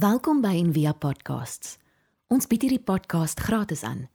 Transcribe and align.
Welkom 0.00 0.38
by 0.40 0.54
Envia 0.56 0.94
Podcasts. 0.96 1.74
Ons 2.32 2.46
bied 2.48 2.62
hierdie 2.64 2.80
podcast 2.80 3.40
gratis 3.44 3.82
aan. 3.84 4.06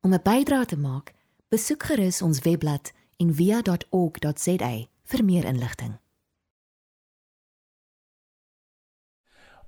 Om 0.00 0.14
'n 0.14 0.22
bydrae 0.24 0.64
te 0.64 0.78
maak, 0.78 1.12
besoek 1.50 1.82
gerus 1.82 2.22
ons 2.22 2.40
webblad 2.40 2.92
en 3.16 3.34
via.org.za 3.34 4.72
vir 5.04 5.24
meer 5.24 5.44
inligting. 5.44 5.98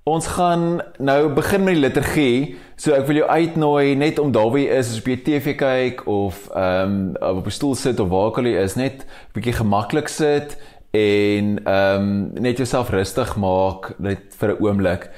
Ons 0.03 0.27
gaan 0.27 0.81
nou 0.97 1.33
begin 1.33 1.63
met 1.63 1.73
die 1.73 1.83
liturgie. 1.83 2.55
So 2.75 2.93
ek 2.93 3.05
wil 3.05 3.15
jou 3.15 3.29
uitnooi 3.29 3.95
net 3.95 4.19
om 4.19 4.31
daar 4.31 4.49
waar 4.49 4.59
jy 4.59 4.77
is, 4.77 4.89
as 4.89 4.99
op 4.99 5.05
jy 5.05 5.21
TV 5.21 5.55
kyk 5.55 6.07
of 6.07 6.49
ehm 6.49 7.13
um, 7.21 7.37
op 7.37 7.45
'n 7.45 7.51
stoel 7.51 7.75
sit 7.75 7.99
of 7.99 8.09
waar 8.09 8.25
ook 8.25 8.37
al 8.37 8.45
jy 8.45 8.63
is, 8.63 8.75
net 8.75 9.05
bietjie 9.33 9.53
gemaklik 9.53 10.07
sit 10.07 10.57
en 10.91 11.63
ehm 11.63 12.01
um, 12.01 12.31
net 12.33 12.57
jouself 12.57 12.89
rustig 12.89 13.35
maak 13.35 13.93
net 13.99 14.35
vir 14.35 14.49
'n 14.49 14.63
oomblik. 14.63 15.09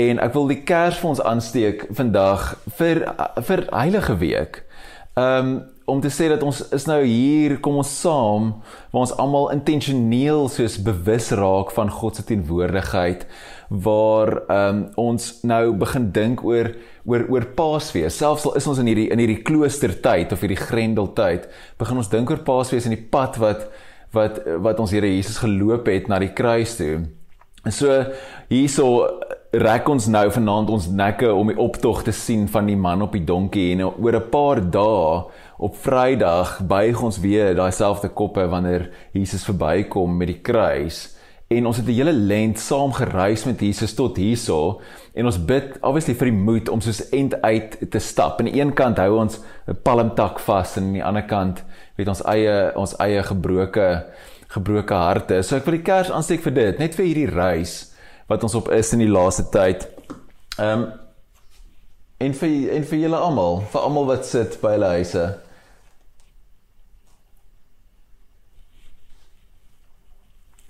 En 0.00 0.20
ek 0.22 0.32
wil 0.36 0.48
die 0.48 0.62
kers 0.64 1.00
vir 1.00 1.10
ons 1.10 1.20
aansteek 1.26 1.84
vandag 1.96 2.54
vir 2.78 3.02
vir 3.44 3.66
Heilige 3.68 4.16
Week. 4.20 4.60
Um, 5.18 5.50
om 5.90 5.98
te 6.00 6.08
sê 6.14 6.28
dat 6.30 6.44
ons 6.46 6.60
is 6.72 6.86
nou 6.86 7.00
hier, 7.02 7.56
kom 7.60 7.80
ons 7.82 7.90
saam 8.00 8.52
waar 8.92 9.02
ons 9.02 9.14
almal 9.20 9.50
intentioneel 9.56 10.46
soos 10.52 10.78
bewus 10.86 11.32
raak 11.36 11.72
van 11.74 11.90
God 11.90 12.16
se 12.20 12.24
teenwoordigheid 12.28 13.26
waar 13.70 14.32
um, 14.54 14.84
ons 15.02 15.26
nou 15.46 15.64
begin 15.82 16.08
dink 16.14 16.44
oor 16.46 16.72
oor 17.10 17.26
oor 17.32 17.48
Paasfees. 17.58 18.16
Selfs 18.22 18.46
al 18.46 18.56
is 18.60 18.68
ons 18.70 18.80
in 18.82 18.88
hierdie 18.90 19.08
in 19.12 19.20
hierdie 19.20 19.42
kloostertyd 19.46 20.32
of 20.32 20.44
hierdie 20.44 20.60
grendeltyd, 20.60 21.50
begin 21.82 22.00
ons 22.00 22.12
dink 22.12 22.30
oor 22.30 22.44
Paasfees 22.46 22.86
en 22.88 22.96
die 22.96 23.08
pad 23.18 23.40
wat 23.42 23.68
wat 24.14 24.40
wat 24.62 24.80
ons 24.82 24.94
Here 24.94 25.10
Jesus 25.10 25.42
geloop 25.42 25.90
het 25.90 26.08
na 26.10 26.22
die 26.22 26.32
kruis 26.34 26.78
toe. 26.78 27.02
En 27.66 27.74
so 27.74 27.98
hierso 28.48 28.86
rek 29.50 29.88
ons 29.90 30.04
nou 30.06 30.28
vanaand 30.30 30.68
ons 30.70 30.84
nekke 30.94 31.26
om 31.34 31.48
die 31.50 31.58
optog 31.58 32.04
te 32.06 32.12
sien 32.14 32.44
van 32.48 32.68
die 32.70 32.78
man 32.78 33.02
op 33.02 33.16
die 33.16 33.24
donkie 33.26 33.72
en 33.72 33.82
oor 33.82 34.14
'n 34.14 34.30
paar 34.30 34.60
dae 34.62 35.24
op 35.58 35.74
Vrydag 35.74 36.60
buig 36.62 37.02
ons 37.02 37.18
weer 37.18 37.54
daai 37.54 37.72
selfde 37.72 38.08
koppe 38.08 38.46
wanneer 38.46 38.90
Jesus 39.12 39.44
verbykom 39.44 40.16
met 40.16 40.28
die 40.28 40.40
kruis 40.40 41.16
en 41.48 41.66
ons 41.66 41.76
het 41.76 41.86
'n 41.86 41.92
hele 41.92 42.12
lent 42.12 42.58
saam 42.58 42.92
gereis 42.92 43.44
met 43.44 43.60
Jesus 43.60 43.94
tot 43.94 44.16
hierso 44.16 44.80
en 45.14 45.26
ons 45.26 45.44
bid 45.44 45.78
obviously 45.82 46.14
vir 46.14 46.30
die 46.30 46.42
moed 46.44 46.68
om 46.68 46.80
soos 46.80 47.08
end 47.10 47.42
uit 47.42 47.90
te 47.90 47.98
stap. 47.98 48.38
Aan 48.38 48.46
die 48.46 48.60
een 48.60 48.72
kant 48.72 48.98
hou 48.98 49.18
ons 49.18 49.40
'n 49.66 49.76
palmtak 49.82 50.38
vas 50.38 50.76
en 50.76 50.84
aan 50.84 50.92
die 50.92 51.04
ander 51.04 51.26
kant 51.26 51.64
weet 51.96 52.08
ons 52.08 52.22
eie 52.22 52.72
ons 52.76 52.94
eie 52.98 53.22
gebroke 53.22 54.06
gebroke 54.48 54.94
harte. 54.94 55.42
So 55.42 55.56
ek 55.56 55.64
wil 55.64 55.74
die 55.74 55.82
kers 55.82 56.10
aansteek 56.10 56.40
vir 56.40 56.54
dit, 56.54 56.78
net 56.78 56.94
vir 56.94 57.04
hierdie 57.04 57.34
reis 57.34 57.89
wat 58.30 58.46
ons 58.46 58.54
op 58.54 58.70
is 58.70 58.92
in 58.94 59.04
die 59.04 59.10
laaste 59.10 59.48
tyd. 59.50 59.86
Ehm 60.56 60.86
um, 60.86 60.88
en 62.20 62.34
vir 62.36 62.72
en 62.76 62.82
vir 62.84 62.98
julle 63.00 63.16
almal, 63.16 63.62
vir 63.72 63.80
almal 63.80 64.04
wat 64.10 64.26
sit 64.28 64.58
by 64.60 64.74
hulle 64.74 64.90
huise. 64.98 65.22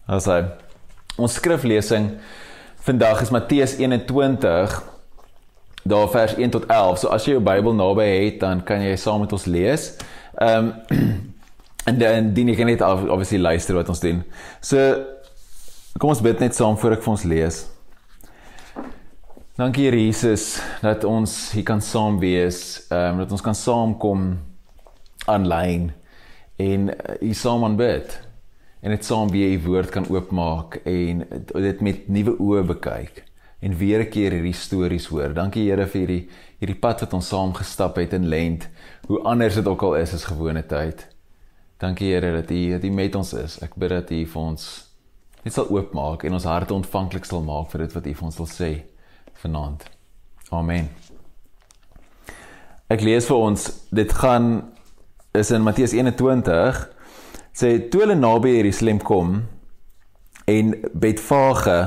Asai. 0.07 0.45
Ons 1.19 1.35
skriflesing 1.41 2.13
vandag 2.87 3.25
is 3.25 3.33
Matteus 3.35 3.75
21 3.83 4.79
daar 5.83 6.07
vers 6.15 6.37
1 6.39 6.55
tot 6.55 6.69
11. 6.71 7.03
So 7.03 7.11
as 7.11 7.27
jy 7.27 7.35
jou 7.35 7.43
Bybel 7.43 7.75
naby 7.75 8.07
het, 8.07 8.39
dan 8.45 8.63
kan 8.65 8.85
jy 8.85 8.95
saam 8.97 9.27
met 9.27 9.35
ons 9.37 9.51
lees. 9.51 9.91
Ehm 10.39 10.73
um, 10.89 11.21
En 11.91 11.99
dan 11.99 12.33
dien 12.37 12.51
ek 12.53 12.61
net 12.69 12.83
obviously 12.85 13.39
luister 13.41 13.75
wat 13.75 13.89
ons 13.89 14.03
doen. 14.03 14.21
So 14.61 14.79
kom 16.01 16.15
ons 16.15 16.23
bid 16.25 16.41
net 16.41 16.57
saam 16.57 16.79
voor 16.81 16.95
ek 16.97 17.03
vir 17.05 17.13
ons 17.13 17.27
lees. 17.29 17.57
Dankie 19.61 19.85
Here 19.85 19.99
Jesus 20.01 20.55
dat 20.81 21.05
ons 21.05 21.35
hier 21.53 21.67
kan 21.69 21.83
saam 21.85 22.17
wees, 22.23 22.87
ehm 22.89 23.19
um, 23.19 23.21
dat 23.21 23.35
ons 23.37 23.45
kan 23.45 23.57
saamkom 23.57 24.31
aanlyn 25.29 25.91
en 26.57 26.89
uh, 26.95 27.19
hier 27.21 27.37
saam 27.37 27.69
aanbid 27.69 28.17
en 28.81 28.97
dit 28.97 29.05
saam 29.05 29.29
weer 29.29 29.53
u 29.53 29.61
woord 29.67 29.93
kan 29.93 30.09
oopmaak 30.09 30.81
en 30.89 31.27
dit 31.53 31.85
met 31.85 32.09
nuwe 32.09 32.39
oë 32.41 32.65
bekyk 32.73 33.25
en 33.61 33.77
weer 33.77 34.01
'n 34.01 34.09
keer 34.09 34.33
hierdie 34.33 34.57
stories 34.57 35.13
hoor. 35.13 35.35
Dankie 35.37 35.69
Here 35.69 35.85
vir 35.87 36.01
hierdie 36.01 36.29
hierdie 36.61 36.81
pad 36.81 37.05
wat 37.05 37.13
ons 37.13 37.29
saam 37.29 37.53
gestap 37.53 37.97
het 38.01 38.17
in 38.17 38.29
lent. 38.29 38.71
Hoe 39.07 39.21
anders 39.21 39.55
dit 39.55 39.67
ook 39.67 39.83
al 39.83 40.01
is 40.01 40.15
as 40.15 40.25
gewone 40.25 40.65
tyd. 40.65 41.09
Dankie 41.79 42.15
Here 42.15 42.33
dat 42.41 42.51
U 42.51 42.71
dat 42.71 42.85
U 42.85 42.91
met 42.91 43.15
ons 43.15 43.33
is. 43.33 43.61
Ek 43.61 43.77
bid 43.77 43.91
dat 43.91 44.11
U 44.11 44.25
vir 44.25 44.43
ons 44.43 44.90
net 45.45 45.55
sal 45.55 45.71
oopmaak 45.73 46.25
en 46.27 46.37
ons 46.37 46.49
harte 46.49 46.75
ontvanklik 46.77 47.25
sal 47.29 47.45
maak 47.47 47.71
vir 47.73 47.87
dit 47.87 47.97
wat 47.97 48.07
U 48.07 48.15
vir 48.19 48.29
ons 48.29 48.41
wil 48.41 48.51
sê 48.51 48.71
vanaand. 49.43 49.87
Amen. 50.53 50.91
Ek 52.91 53.05
lees 53.07 53.29
vir 53.31 53.39
ons 53.39 53.67
dit 53.95 54.15
gaan 54.21 54.51
is 55.37 55.53
in 55.55 55.65
Matteus 55.65 55.95
21 55.97 56.81
sê 57.57 57.73
toe 57.91 58.05
hulle 58.05 58.19
naby 58.19 58.57
Jerusalem 58.59 59.01
kom 59.07 59.43
en 60.51 60.75
Betfage 60.93 61.79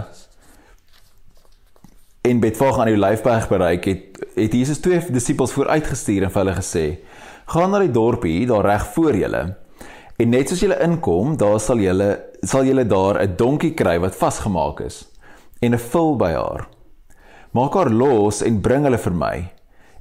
in 2.24 2.40
Betfage 2.40 2.80
aan 2.80 2.94
die 2.94 2.97
Olyfberg 2.97 3.50
bereik 3.52 3.90
het 3.92 4.22
het 4.34 4.56
Jesus 4.56 4.80
twee 4.81 5.02
disippels 5.13 5.52
vooruitgestuur 5.53 6.25
en 6.25 6.31
vir 6.34 6.42
hulle 6.46 6.56
gesê 6.62 6.86
gaan 7.52 7.75
na 7.75 7.84
die 7.84 7.92
dorpie 7.94 8.47
daar 8.50 8.66
reg 8.66 8.88
voor 8.96 9.19
julle 9.19 9.44
En 10.22 10.30
net 10.30 10.50
soos 10.50 10.62
julle 10.62 10.78
inkom, 10.86 11.34
daar 11.42 11.58
sal 11.62 11.81
julle 11.81 12.12
sal 12.44 12.66
julle 12.68 12.86
daar 12.86 13.22
'n 13.22 13.36
donkie 13.36 13.74
kry 13.74 14.00
wat 14.00 14.16
vasgemaak 14.16 14.80
is 14.81 15.08
en 15.62 15.74
'n 15.74 15.80
vul 15.80 16.16
by 16.16 16.31
haar. 16.31 16.68
Maak 17.54 17.74
haar 17.74 17.90
los 17.90 18.42
en 18.42 18.62
bring 18.62 18.84
hulle 18.84 18.98
vir 18.98 19.14
my. 19.14 19.52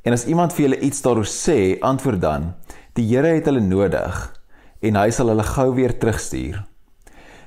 En 0.02 0.12
as 0.12 0.26
iemand 0.26 0.52
vir 0.52 0.68
julle 0.68 0.80
iets 0.80 1.02
daaroor 1.02 1.28
sê, 1.28 1.78
antwoord 1.80 2.20
dan: 2.20 2.54
Die 2.94 3.06
Here 3.06 3.34
het 3.34 3.44
hulle 3.44 3.60
nodig 3.60 4.40
en 4.80 4.96
hy 4.96 5.10
sal 5.10 5.28
hulle 5.28 5.42
gou 5.42 5.74
weer 5.74 5.98
terugstuur. 5.98 6.64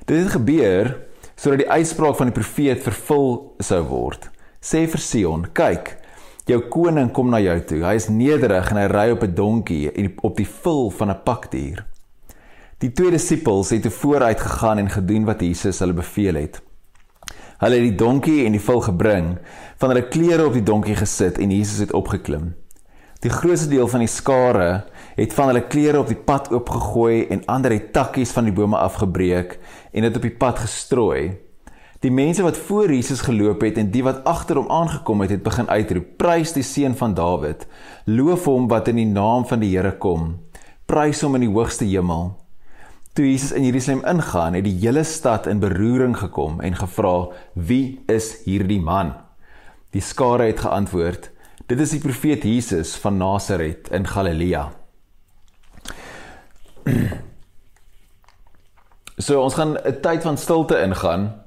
Dit 0.06 0.22
het 0.22 0.32
gebeur 0.32 0.96
sodat 1.36 1.58
die 1.58 1.70
uitspraak 1.70 2.16
van 2.16 2.26
die 2.26 2.40
profeet 2.40 2.82
vervul 2.82 3.56
sou 3.60 3.82
word. 3.82 4.30
Sê 4.60 4.86
vir 4.86 5.00
Sion: 5.00 5.46
Kyk, 5.52 5.98
jou 6.46 6.60
koning 6.70 7.12
kom 7.12 7.30
na 7.30 7.40
jou 7.40 7.60
toe. 7.60 7.82
Hy 7.84 7.94
is 7.94 8.08
nederig 8.08 8.70
en 8.70 8.76
hy 8.76 8.86
ry 8.86 9.10
op 9.10 9.22
'n 9.22 9.34
donkie 9.34 9.90
en 9.92 10.14
op 10.22 10.36
die 10.36 10.48
vul 10.48 10.90
van 10.90 11.10
'n 11.10 11.22
pakdier. 11.24 11.84
Die 12.84 12.90
twee 12.92 13.08
disippels 13.08 13.70
het 13.72 13.86
vooruit 13.88 14.40
gegaan 14.40 14.78
en 14.78 14.90
gedoen 14.92 15.24
wat 15.24 15.40
Jesus 15.40 15.78
hulle 15.80 15.94
beveel 15.96 16.36
het. 16.36 16.58
Hulle 17.56 17.78
het 17.78 17.86
die 17.86 17.96
donkie 17.96 18.42
en 18.44 18.52
die 18.52 18.60
vul 18.60 18.82
gebring, 18.84 19.30
van 19.80 19.94
hulle 19.94 20.08
klere 20.12 20.44
op 20.50 20.52
die 20.52 20.62
donkie 20.62 20.96
gesit 20.98 21.40
en 21.40 21.54
Jesus 21.56 21.80
het 21.80 21.94
opgeklim. 21.96 22.52
Die 23.24 23.32
grootste 23.32 23.70
deel 23.72 23.88
van 23.88 24.04
die 24.04 24.12
skare 24.12 24.84
het 25.16 25.32
van 25.32 25.48
hulle 25.48 25.64
klere 25.64 26.04
op 26.04 26.12
die 26.12 26.20
pad 26.20 26.52
oopgegooi 26.52 27.24
en 27.32 27.46
ander 27.48 27.72
het 27.72 27.94
takkies 27.96 28.36
van 28.36 28.44
die 28.44 28.52
bome 28.52 28.76
afgebreek 28.76 29.56
en 29.96 30.04
dit 30.04 30.20
op 30.20 30.28
die 30.28 30.36
pad 30.36 30.60
gestrooi. 30.68 31.32
Die 32.04 32.12
mense 32.12 32.44
wat 32.44 32.60
voor 32.60 32.92
Jesus 32.92 33.24
geloop 33.24 33.64
het 33.64 33.80
en 33.80 33.88
die 33.90 34.04
wat 34.04 34.20
agter 34.28 34.60
hom 34.60 34.68
aangekom 34.68 35.24
het, 35.24 35.32
het 35.32 35.42
begin 35.42 35.72
uitroep: 35.72 36.18
"Prys 36.20 36.52
die 36.52 36.62
seun 36.62 36.92
van 36.94 37.16
Dawid! 37.16 37.66
Loof 38.04 38.44
hom 38.44 38.68
wat 38.68 38.92
in 38.92 39.00
die 39.00 39.08
naam 39.08 39.48
van 39.48 39.64
die 39.64 39.72
Here 39.72 39.96
kom! 39.96 40.34
Prys 40.84 41.24
hom 41.24 41.40
in 41.40 41.48
die 41.48 41.54
hoogste 41.56 41.88
hemel!" 41.88 42.36
Toe 43.16 43.24
Jesus 43.24 43.54
in 43.56 43.64
Jerusalem 43.64 44.02
ingaan, 44.04 44.52
het 44.58 44.64
die 44.66 44.76
hele 44.76 45.00
stad 45.04 45.46
in 45.48 45.56
beroering 45.58 46.18
gekom 46.18 46.60
en 46.60 46.74
gevra: 46.76 47.28
"Wie 47.54 48.00
is 48.06 48.42
hierdie 48.44 48.80
man?" 48.80 49.14
Die 49.90 50.00
skare 50.00 50.42
het 50.42 50.60
geantwoord: 50.60 51.30
"Dit 51.66 51.80
is 51.80 51.90
die 51.90 52.00
profeet 52.00 52.42
Jesus 52.42 52.96
van 52.96 53.16
Nasaret 53.16 53.88
in 53.88 54.06
Galilea." 54.06 54.72
So 59.18 59.42
ons 59.42 59.54
gaan 59.54 59.78
'n 59.78 60.00
tyd 60.00 60.22
van 60.22 60.36
stilte 60.36 60.80
ingaan 60.80 61.42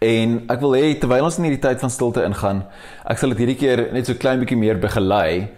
en 0.00 0.44
ek 0.48 0.60
wil 0.60 0.72
hê 0.72 0.98
terwyl 0.98 1.24
ons 1.24 1.36
in 1.36 1.44
hierdie 1.44 1.68
tyd 1.68 1.80
van 1.80 1.90
stilte 1.90 2.24
ingaan, 2.24 2.64
ek 3.04 3.18
sal 3.18 3.28
dit 3.28 3.38
hierdie 3.38 3.60
keer 3.60 3.92
net 3.92 4.06
so 4.06 4.14
klein 4.14 4.38
bietjie 4.40 4.56
meer 4.56 4.78
begelei 4.78 5.48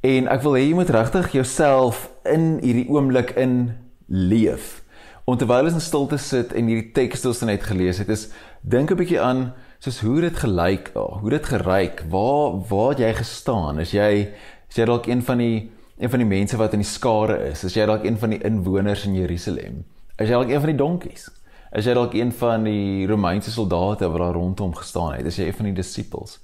en 0.00 0.28
ek 0.28 0.42
wil 0.42 0.52
hê 0.52 0.68
jy 0.68 0.74
moet 0.74 0.90
regtig 0.90 1.32
jouself 1.32 2.10
in 2.24 2.58
hierdie 2.60 2.88
oomblik 2.88 3.30
in 3.36 3.83
leef. 4.06 4.82
En 5.24 5.38
terwyl 5.40 5.64
ons 5.70 5.78
in 5.78 5.80
stilte 5.80 6.18
sit 6.20 6.52
en 6.52 6.66
hierdie 6.68 6.92
teks 6.92 7.22
wat 7.24 7.30
ons 7.32 7.44
net 7.48 7.62
gelees 7.64 7.98
het, 8.02 8.10
is 8.12 8.28
dink 8.60 8.90
'n 8.90 8.96
bietjie 8.96 9.20
aan 9.20 9.52
soos 9.80 10.00
hoe 10.00 10.20
dit 10.20 10.36
gelyk, 10.36 10.90
oh, 10.94 11.20
hoe 11.20 11.30
dit 11.30 11.46
geryk, 11.46 12.04
waar 12.08 12.60
waar 12.68 12.94
jy 12.98 13.12
gestaan? 13.14 13.80
Is 13.80 13.92
jy 13.92 14.32
is 14.68 14.76
jy 14.76 14.84
dalk 14.84 15.06
een 15.06 15.22
van 15.22 15.38
die 15.38 15.70
een 15.98 16.10
van 16.10 16.18
die 16.18 16.28
mense 16.28 16.56
wat 16.56 16.72
in 16.72 16.82
die 16.82 16.88
skare 16.88 17.36
is? 17.50 17.64
Is 17.64 17.74
jy 17.74 17.86
dalk 17.86 18.04
een 18.04 18.18
van 18.18 18.30
die 18.30 18.42
inwoners 18.42 19.04
in 19.06 19.14
Jerusalem? 19.14 19.84
Is 20.18 20.28
jy 20.28 20.34
dalk 20.34 20.50
een 20.50 20.60
van 20.60 20.70
die 20.72 20.76
donkies? 20.76 21.30
Is 21.72 21.86
jy 21.86 21.94
dalk 21.94 22.14
een 22.14 22.32
van 22.32 22.64
die 22.64 23.06
Romeinse 23.06 23.50
soldate 23.50 24.08
wat 24.10 24.20
daar 24.20 24.34
rondom 24.34 24.74
gestaan 24.74 25.14
het? 25.14 25.26
Is 25.26 25.36
jy 25.36 25.46
een 25.46 25.58
van 25.58 25.70
die 25.70 25.74
disippels? 25.74 26.38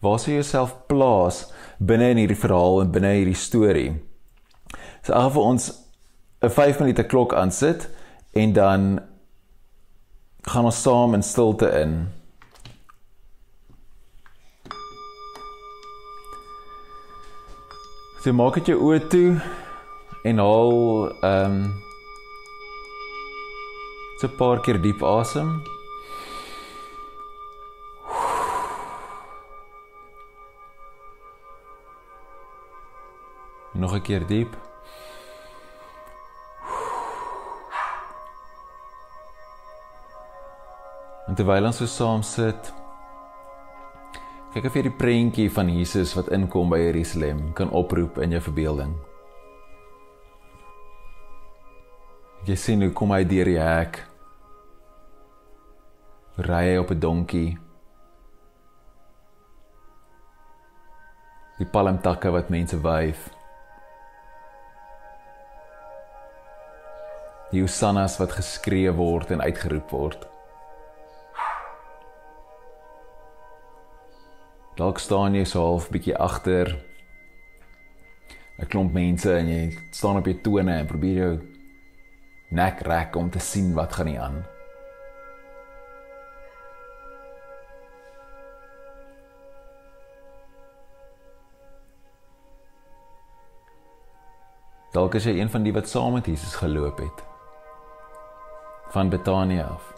Waar 0.00 0.18
sou 0.18 0.32
jy 0.32 0.40
jouself 0.40 0.86
plaas 0.88 1.50
binne 1.78 2.10
in 2.10 2.22
hierdie 2.22 2.38
verhaal 2.38 2.80
en 2.82 2.92
binne 2.92 3.12
hierdie 3.18 3.36
storie? 3.36 3.90
So 5.02 5.12
af 5.12 5.34
vir 5.34 5.42
ons 5.42 5.70
'n 6.42 6.50
5 6.50 6.78
minute 6.78 7.04
klok 7.04 7.34
aan 7.34 7.52
sit 7.52 7.88
en 8.32 8.52
dan 8.52 9.00
gaan 10.42 10.64
ons 10.64 10.82
saam 10.82 11.14
in 11.14 11.22
stilte 11.22 11.68
in. 11.80 12.08
So 18.22 18.32
maak 18.32 18.54
dit 18.54 18.66
jou 18.72 18.78
oë 18.88 19.02
toe 19.12 19.40
en 20.28 20.40
haal 20.44 20.80
ehm 21.24 21.52
um, 21.52 21.60
so 24.20 24.26
'n 24.28 24.36
paar 24.36 24.60
keer 24.60 24.80
diep 24.80 25.02
asem. 25.02 25.62
Nog 33.72 33.94
'n 33.94 34.02
keer 34.02 34.26
diep. 34.26 34.69
En 41.30 41.36
terwyl 41.38 41.68
ons 41.68 41.76
so 41.78 41.86
saam 41.86 42.24
sit, 42.26 42.72
kyk 44.50 44.64
of 44.66 44.74
jy 44.74 44.80
die 44.82 44.98
prentjie 44.98 45.50
van 45.54 45.68
Jesus 45.70 46.10
wat 46.18 46.26
inkom 46.34 46.72
by 46.72 46.80
Jerusalem 46.80 47.52
kan 47.54 47.68
oproep 47.70 48.16
in 48.24 48.32
jou 48.34 48.40
verbeelding. 48.48 48.96
Jy 52.48 52.56
sien 52.58 52.82
hoe 52.82 52.90
kom 52.90 53.14
hy 53.14 53.20
deur 53.30 53.46
die 53.46 53.60
hek? 53.62 54.00
Ry 56.48 56.64
hy 56.72 56.74
op 56.80 56.90
'n 56.90 56.98
donkie? 56.98 57.52
Die 61.60 61.70
palmtakke 61.76 62.34
wat 62.34 62.50
mense 62.50 62.80
wyf. 62.82 63.30
Die 67.52 67.62
hosannas 67.62 68.18
wat 68.18 68.32
geskree 68.32 68.90
word 68.90 69.30
en 69.30 69.46
uitgeroep 69.46 69.90
word. 69.94 70.26
Dalk 74.76 74.98
staan 74.98 75.34
jy 75.34 75.44
so 75.44 75.64
half 75.64 75.90
bietjie 75.90 76.16
agter 76.16 76.76
'n 78.60 78.66
klomp 78.68 78.92
mense 78.92 79.32
en 79.32 79.48
jy 79.48 79.78
staan 79.90 80.16
op 80.20 80.26
jou 80.26 80.36
tone 80.44 80.72
en 80.72 80.86
probeer 80.86 81.16
jou 81.16 81.34
nek 82.50 82.80
rek 82.80 83.16
om 83.16 83.30
te 83.30 83.38
sien 83.38 83.74
wat 83.74 83.92
gaan 83.92 84.06
nie 84.06 84.20
aan. 84.20 84.44
Dalk 94.92 95.14
is 95.14 95.24
jy 95.24 95.38
een 95.38 95.50
van 95.50 95.62
die 95.62 95.72
wat 95.72 95.88
saam 95.88 96.12
met 96.12 96.26
Jesus 96.26 96.54
geloop 96.54 96.98
het 96.98 97.24
van 98.90 99.08
Betanië 99.08 99.62
af. 99.62 99.92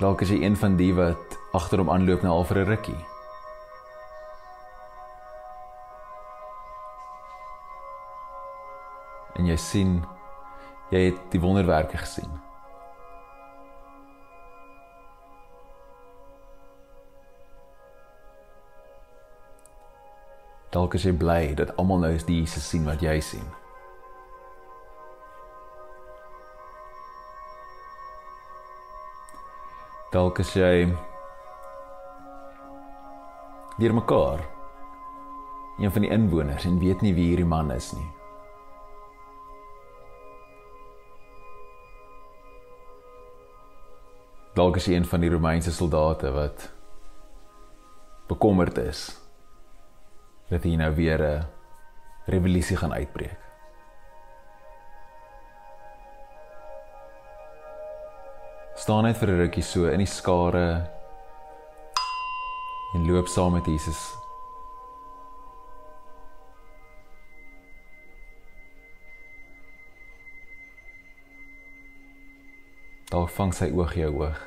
Dalk 0.00 0.20
is 0.20 0.28
jy 0.28 0.42
een 0.42 0.56
van 0.56 0.76
die 0.76 0.90
wat 0.94 1.39
agter 1.52 1.78
hom 1.78 1.90
aanloop 1.90 2.22
na 2.22 2.30
al 2.30 2.44
vir 2.44 2.58
'n 2.58 2.68
rukkie. 2.68 3.04
En 9.34 9.46
jy 9.46 9.56
sien 9.56 10.04
jy 10.90 11.04
het 11.04 11.18
die 11.30 11.40
wonderwerke 11.40 11.96
gesien. 11.96 12.40
Dalk 20.70 20.94
is 20.94 21.02
jy 21.02 21.12
bly 21.12 21.54
dat 21.54 21.76
almal 21.76 21.98
nou 21.98 22.12
is 22.14 22.24
die 22.24 22.40
Jesus 22.40 22.68
sien 22.68 22.84
wat 22.84 23.00
jy 23.00 23.20
sien. 23.20 23.60
dalk 30.10 30.40
as 30.42 30.50
jy 30.58 30.90
deur 33.80 33.94
mekaar 33.96 34.42
een 35.80 35.92
van 35.92 36.04
die 36.04 36.10
inwoners 36.12 36.64
en 36.68 36.78
weet 36.78 37.00
nie 37.00 37.14
wie 37.16 37.30
hierdie 37.30 37.48
man 37.48 37.70
is 37.72 37.92
nie. 37.96 38.08
Dalk 44.54 44.76
is 44.76 44.88
hy 44.90 44.98
een 44.98 45.08
van 45.08 45.24
die 45.24 45.30
Romeinse 45.32 45.72
soldate 45.72 46.32
wat 46.36 46.68
bekommerd 48.28 48.76
is 48.82 49.06
dat 50.50 50.66
hy 50.66 50.76
nou 50.76 50.92
weer 50.94 51.22
'n 51.22 51.46
revolusie 52.26 52.76
gaan 52.76 52.92
uitbreek. 52.92 53.50
staan 58.80 59.04
net 59.04 59.18
vir 59.20 59.28
'n 59.28 59.38
rukkie 59.38 59.62
so 59.62 59.86
in 59.86 60.00
die 60.00 60.06
skare 60.06 60.88
en 62.92 63.06
loop 63.06 63.28
saam 63.28 63.52
met 63.52 63.66
Jesus. 63.66 64.18
Daar 73.10 73.28
vang 73.28 73.54
sy 73.54 73.70
oog 73.74 73.94
jou 73.94 74.10
oog. 74.22 74.42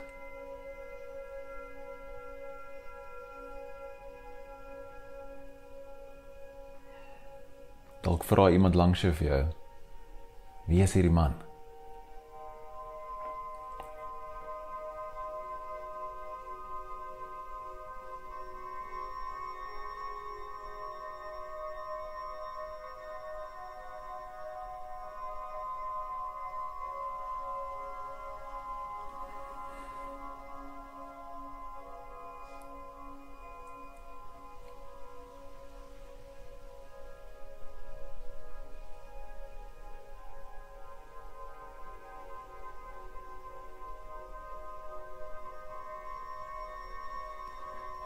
Dalk 8.03 8.23
vra 8.23 8.49
iemand 8.51 8.75
langs 8.75 9.01
jou 9.03 9.11
vir 9.15 9.27
jou. 9.27 9.41
Wie 10.67 10.83
is 10.83 10.95
hierdie 10.95 11.11
man? 11.11 11.35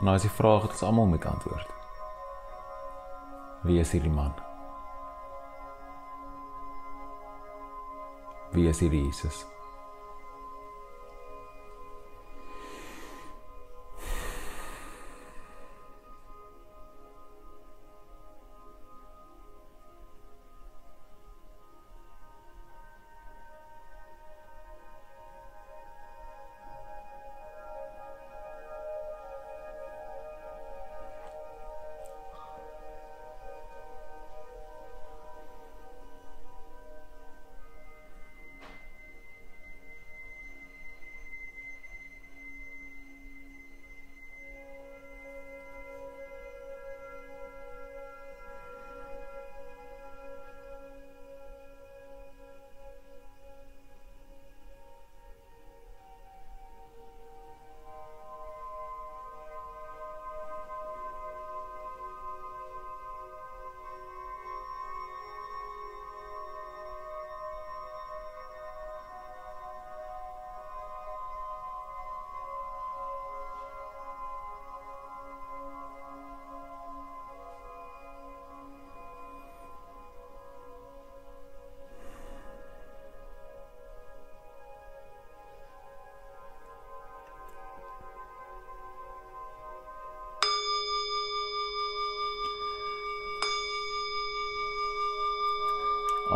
Nou 0.07 0.15
is 0.15 0.23
die 0.23 0.31
vraag 0.31 0.61
wat 0.61 0.71
ons 0.71 0.81
almal 0.87 1.05
moet 1.05 1.25
antwoord. 1.25 1.67
Wie 3.67 3.79
is 3.79 3.89
hierdie 3.91 4.11
man? 4.11 4.31
Wie 8.55 8.69
is 8.71 8.79
hierdie 8.79 9.03
Jesus? 9.03 9.41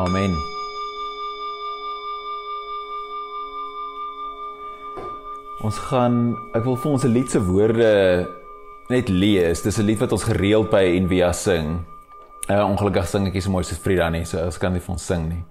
Amen. 0.02 0.34
Ons 5.62 5.78
gaan 5.78 6.16
ek 6.58 6.64
wil 6.66 6.78
vir 6.80 6.92
ons 6.92 7.04
'n 7.06 7.14
lied 7.14 7.30
se 7.30 7.42
woorde 7.46 7.92
net 8.90 9.10
lees. 9.10 9.62
Dis 9.62 9.78
'n 9.78 9.86
lied 9.86 10.00
wat 10.02 10.12
ons 10.12 10.24
gereeld 10.26 10.72
by 10.72 10.82
Envia 10.98 11.32
sing. 11.34 11.86
Uh, 12.50 12.66
ongelukkig 12.66 13.08
sing 13.08 13.28
ek 13.28 13.34
nie 13.34 13.42
so 13.42 13.52
mooi 13.52 13.64
soos 13.64 13.78
Frida 13.78 14.10
nie, 14.10 14.26
so 14.26 14.42
ons 14.42 14.58
kan 14.58 14.74
nie 14.74 14.82
vir 14.82 14.92
ons 14.92 15.06
sing 15.06 15.30
nie. 15.30 15.44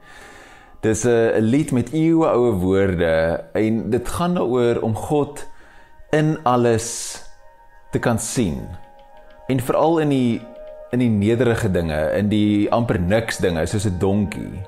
Dis 0.82 1.06
'n 1.06 1.38
lied 1.40 1.70
met 1.72 1.92
eeue 1.94 2.26
oue 2.26 2.52
woorde 2.52 3.44
en 3.54 3.90
dit 3.90 4.08
gaan 4.08 4.34
daaroor 4.34 4.82
om 4.82 4.94
God 4.94 5.46
in 6.10 6.38
alles 6.44 7.22
te 7.92 7.98
kan 7.98 8.18
sien. 8.18 8.66
En 9.48 9.60
veral 9.60 9.98
in 9.98 10.08
die 10.08 10.42
in 10.92 10.98
die 10.98 11.10
nederige 11.10 11.70
dinge, 11.70 11.98
in 12.18 12.28
die 12.28 12.70
amper 12.72 12.98
niks 12.98 13.38
dinge 13.38 13.66
soos 13.66 13.86
'n 13.86 13.98
donkie 13.98 14.62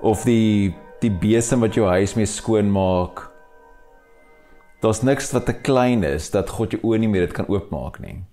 of 0.00 0.24
die 0.24 0.74
die 1.00 1.10
besem 1.10 1.60
wat 1.60 1.74
jou 1.74 1.86
huis 1.86 2.14
mee 2.14 2.26
skoon 2.26 2.70
maak. 2.70 3.30
Daar's 4.82 5.02
niks 5.02 5.32
wat 5.32 5.46
te 5.46 5.54
klein 5.54 6.02
is 6.02 6.30
dat 6.30 6.50
God 6.50 6.74
jou 6.74 6.80
oë 6.82 6.98
nie 6.98 7.08
meer 7.08 7.26
dit 7.26 7.32
kan 7.36 7.48
oopmaak 7.48 8.00
nie. 8.02 8.24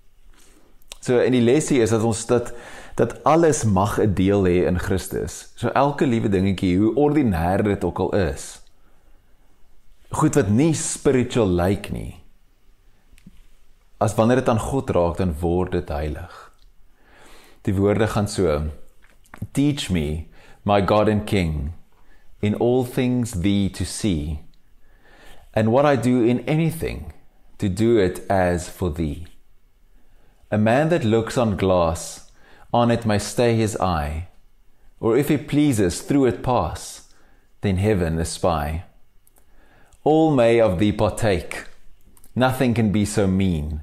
So 1.02 1.20
in 1.22 1.32
die 1.32 1.44
lesie 1.46 1.82
is 1.82 1.94
dat 1.94 2.04
ons 2.04 2.26
dat 2.26 2.54
dat 2.96 3.24
alles 3.24 3.64
mag 3.64 4.00
'n 4.00 4.14
deel 4.14 4.44
hê 4.46 4.66
in 4.66 4.80
Christus. 4.80 5.52
So 5.56 5.70
elke 5.70 6.06
liewe 6.06 6.30
dingetjie, 6.30 6.78
hoe 6.78 6.96
ordinêr 6.96 7.64
dit 7.64 7.84
ook 7.84 8.00
al 8.00 8.16
is. 8.16 8.62
Goed 10.10 10.36
wat 10.36 10.50
nie 10.50 10.74
spiritual 10.74 11.48
lyk 11.48 11.68
like 11.68 11.92
nie. 11.92 12.16
As 13.98 14.16
wanneer 14.16 14.36
dit 14.36 14.50
aan 14.50 14.60
God 14.60 14.90
raak, 14.90 15.18
dan 15.18 15.36
word 15.40 15.72
dit 15.72 15.90
heilig. 15.90 16.45
Die 17.66 17.74
woorde 17.74 18.08
gaan 18.08 18.28
so: 18.28 18.70
Teach 19.54 19.90
me, 19.90 20.28
my 20.64 20.82
God 20.82 21.10
and 21.10 21.26
King, 21.26 21.74
in 22.40 22.54
all 22.54 22.86
things 22.86 23.42
thee 23.42 23.70
to 23.70 23.84
see, 23.84 24.42
and 25.52 25.72
what 25.72 25.84
I 25.84 25.96
do 25.96 26.24
in 26.24 26.42
anything, 26.42 27.12
to 27.58 27.68
do 27.68 27.98
it 27.98 28.24
as 28.30 28.70
for 28.70 28.92
thee. 28.92 29.26
A 30.52 30.60
man 30.60 30.90
that 30.90 31.04
looks 31.04 31.40
on 31.40 31.58
glass, 31.58 32.32
on 32.72 32.92
it 32.92 33.04
may 33.04 33.18
stay 33.18 33.56
his 33.56 33.76
eye, 33.78 34.28
or 35.00 35.18
if 35.18 35.30
he 35.30 35.38
pleases 35.38 36.04
through 36.04 36.26
it 36.26 36.44
pass, 36.44 37.12
then 37.62 37.78
heaven 37.78 38.20
espy. 38.20 38.84
All 40.04 40.36
may 40.36 40.62
of 40.62 40.78
thee 40.78 40.92
partake, 40.92 41.66
nothing 42.36 42.76
can 42.76 42.92
be 42.92 43.06
so 43.06 43.26
mean, 43.26 43.82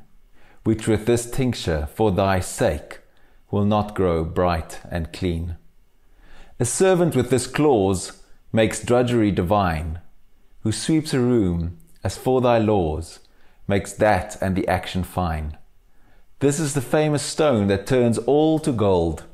which 0.62 0.86
with 0.86 1.04
this 1.06 1.28
tincture 1.28 1.88
for 1.92 2.12
thy 2.12 2.38
sake 2.38 3.01
will 3.52 3.66
not 3.66 3.94
grow 3.94 4.24
bright 4.24 4.80
and 4.90 5.12
clean. 5.12 5.56
A 6.58 6.64
servant 6.64 7.14
with 7.14 7.30
this 7.30 7.46
clause 7.46 8.22
makes 8.50 8.82
drudgery 8.82 9.30
divine, 9.30 10.00
who 10.62 10.72
sweeps 10.72 11.14
a 11.14 11.20
room 11.20 11.76
as 12.02 12.16
for 12.16 12.40
thy 12.40 12.58
laws, 12.58 13.20
makes 13.68 13.92
that 13.92 14.40
and 14.40 14.56
the 14.56 14.66
action 14.66 15.04
fine. 15.04 15.56
This 16.40 16.58
is 16.58 16.74
the 16.74 16.80
famous 16.80 17.22
stone 17.22 17.68
that 17.68 17.86
turns 17.86 18.18
all 18.18 18.58
to 18.60 18.72
gold, 18.72 19.24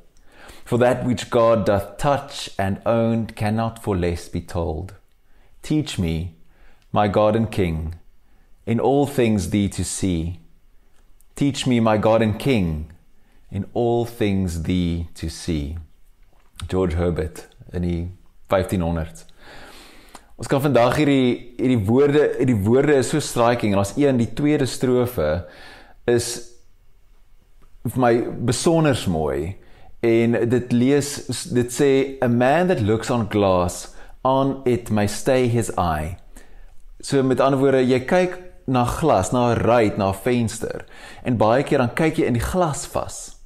for 0.64 0.78
that 0.78 1.06
which 1.06 1.30
God 1.30 1.64
doth 1.64 1.96
touch 1.96 2.50
and 2.58 2.82
own 2.84 3.28
cannot 3.28 3.82
for 3.82 3.96
less 3.96 4.28
be 4.28 4.40
told. 4.40 4.94
Teach 5.62 5.98
me, 5.98 6.34
my 6.92 7.06
God 7.08 7.36
and 7.36 7.50
King, 7.50 7.94
in 8.66 8.80
all 8.80 9.06
things 9.06 9.50
thee 9.50 9.68
to 9.68 9.84
see. 9.84 10.40
Teach 11.36 11.66
me, 11.66 11.78
my 11.78 11.96
God 11.96 12.20
and 12.20 12.38
King, 12.38 12.90
in 13.50 13.66
all 13.72 14.04
things 14.04 14.62
thee 14.62 15.08
to 15.14 15.28
see. 15.28 15.78
George 16.68 16.96
Herbert 16.96 17.48
in 17.72 17.82
die 17.82 18.10
1500s. 18.50 19.24
Ons 20.38 20.50
kan 20.50 20.62
vandag 20.62 20.98
hierdie 21.00 21.54
hierdie 21.58 21.80
woorde, 21.88 22.28
hierdie 22.38 22.58
woorde 22.62 22.98
is 23.00 23.10
so 23.10 23.22
striking 23.22 23.74
en 23.74 23.82
as 23.82 23.96
een 23.98 24.20
die 24.20 24.30
tweede 24.38 24.68
strofe 24.70 25.48
is 26.08 26.28
vir 27.88 28.02
my 28.02 28.12
besonder 28.46 28.98
mooi 29.10 29.56
en 30.04 30.36
dit 30.50 30.74
lees 30.74 31.10
dit 31.54 31.72
sê 31.74 31.90
a 32.22 32.28
man 32.30 32.70
that 32.70 32.82
looks 32.84 33.10
on 33.10 33.26
glass 33.32 33.96
on 34.26 34.60
it 34.66 34.92
may 34.94 35.08
stay 35.08 35.48
his 35.48 35.72
eye. 35.76 36.18
So 37.00 37.22
met 37.22 37.40
ander 37.40 37.58
woorde, 37.58 37.82
jy 37.86 38.02
kyk 38.06 38.38
na 38.68 38.84
glas, 38.84 39.32
na 39.32 39.54
'n 39.54 39.62
ruit, 39.64 39.98
na 39.98 40.10
'n 40.10 40.20
venster 40.22 40.84
en 41.24 41.38
baie 41.38 41.62
keer 41.62 41.78
dan 41.78 41.94
kyk 41.94 42.18
jy 42.18 42.26
in 42.26 42.38
die 42.38 42.46
glas 42.52 42.86
vas 42.86 43.37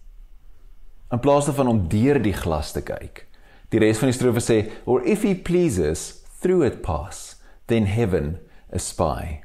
in 1.13 1.21
plaas 1.21 1.47
daarvan 1.47 1.69
om 1.69 1.85
deur 1.93 2.21
die 2.23 2.35
glas 2.37 2.73
te 2.73 2.83
kyk. 2.85 3.27
Die 3.73 3.81
res 3.81 4.01
van 4.01 4.11
die 4.11 4.17
strofe 4.17 4.43
sê, 4.45 4.59
or 4.89 5.05
if 5.09 5.25
he 5.27 5.35
pleases 5.35 6.23
through 6.41 6.65
it 6.67 6.81
pass, 6.85 7.37
then 7.69 7.87
heaven 7.89 8.39
espy. 8.73 9.43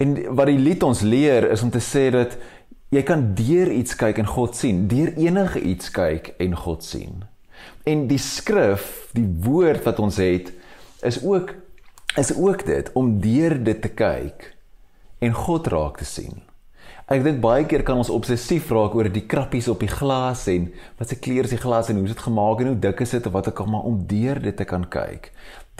En 0.00 0.16
wat 0.36 0.48
die 0.50 0.60
lied 0.60 0.82
ons 0.84 1.04
leer 1.04 1.46
is 1.52 1.62
om 1.64 1.70
te 1.72 1.80
sê 1.84 2.08
dat 2.12 2.36
jy 2.92 3.04
kan 3.08 3.30
deur 3.36 3.70
iets 3.72 3.96
kyk 3.96 4.20
en 4.20 4.28
God 4.28 4.56
sien, 4.58 4.86
deur 4.88 5.12
enige 5.20 5.60
iets 5.60 5.92
kyk 5.94 6.34
en 6.42 6.56
God 6.56 6.84
sien. 6.84 7.22
En 7.88 8.06
die 8.10 8.20
skrif, 8.20 9.12
die 9.16 9.28
woord 9.44 9.84
wat 9.86 10.00
ons 10.02 10.18
het, 10.20 10.52
is 11.04 11.22
ook 11.24 11.54
is 12.20 12.34
ook 12.36 12.66
dit 12.68 12.90
om 12.92 13.14
deur 13.24 13.54
dit 13.64 13.78
te 13.80 13.88
kyk 13.88 14.50
en 15.24 15.32
God 15.32 15.70
raak 15.72 15.96
te 16.02 16.04
sien. 16.04 16.42
Ek 17.10 17.24
dink 17.24 17.40
baie 17.42 17.64
keer 17.66 17.82
kan 17.82 17.98
ons 17.98 18.12
obsessief 18.14 18.68
raak 18.70 18.94
oor 18.94 19.08
die 19.10 19.24
krappies 19.26 19.66
op 19.72 19.80
die 19.82 19.90
glas 19.90 20.44
en 20.52 20.68
wat 21.00 21.10
se 21.10 21.18
kleur 21.18 21.48
is 21.48 21.54
die 21.56 21.58
glas 21.58 21.90
en 21.90 21.98
hoe 21.98 22.06
is 22.06 22.14
dit 22.14 22.22
gemaak 22.22 22.62
en 22.62 22.70
hoe 22.70 22.78
dik 22.84 23.02
is 23.02 23.14
dit 23.16 23.26
of 23.26 23.34
wat 23.34 23.50
ek 23.50 23.62
al 23.64 23.70
maar 23.74 23.88
om 23.90 23.98
deur 24.06 24.38
dit 24.42 24.56
te 24.56 24.66
kan 24.68 24.86
kyk. 24.86 25.32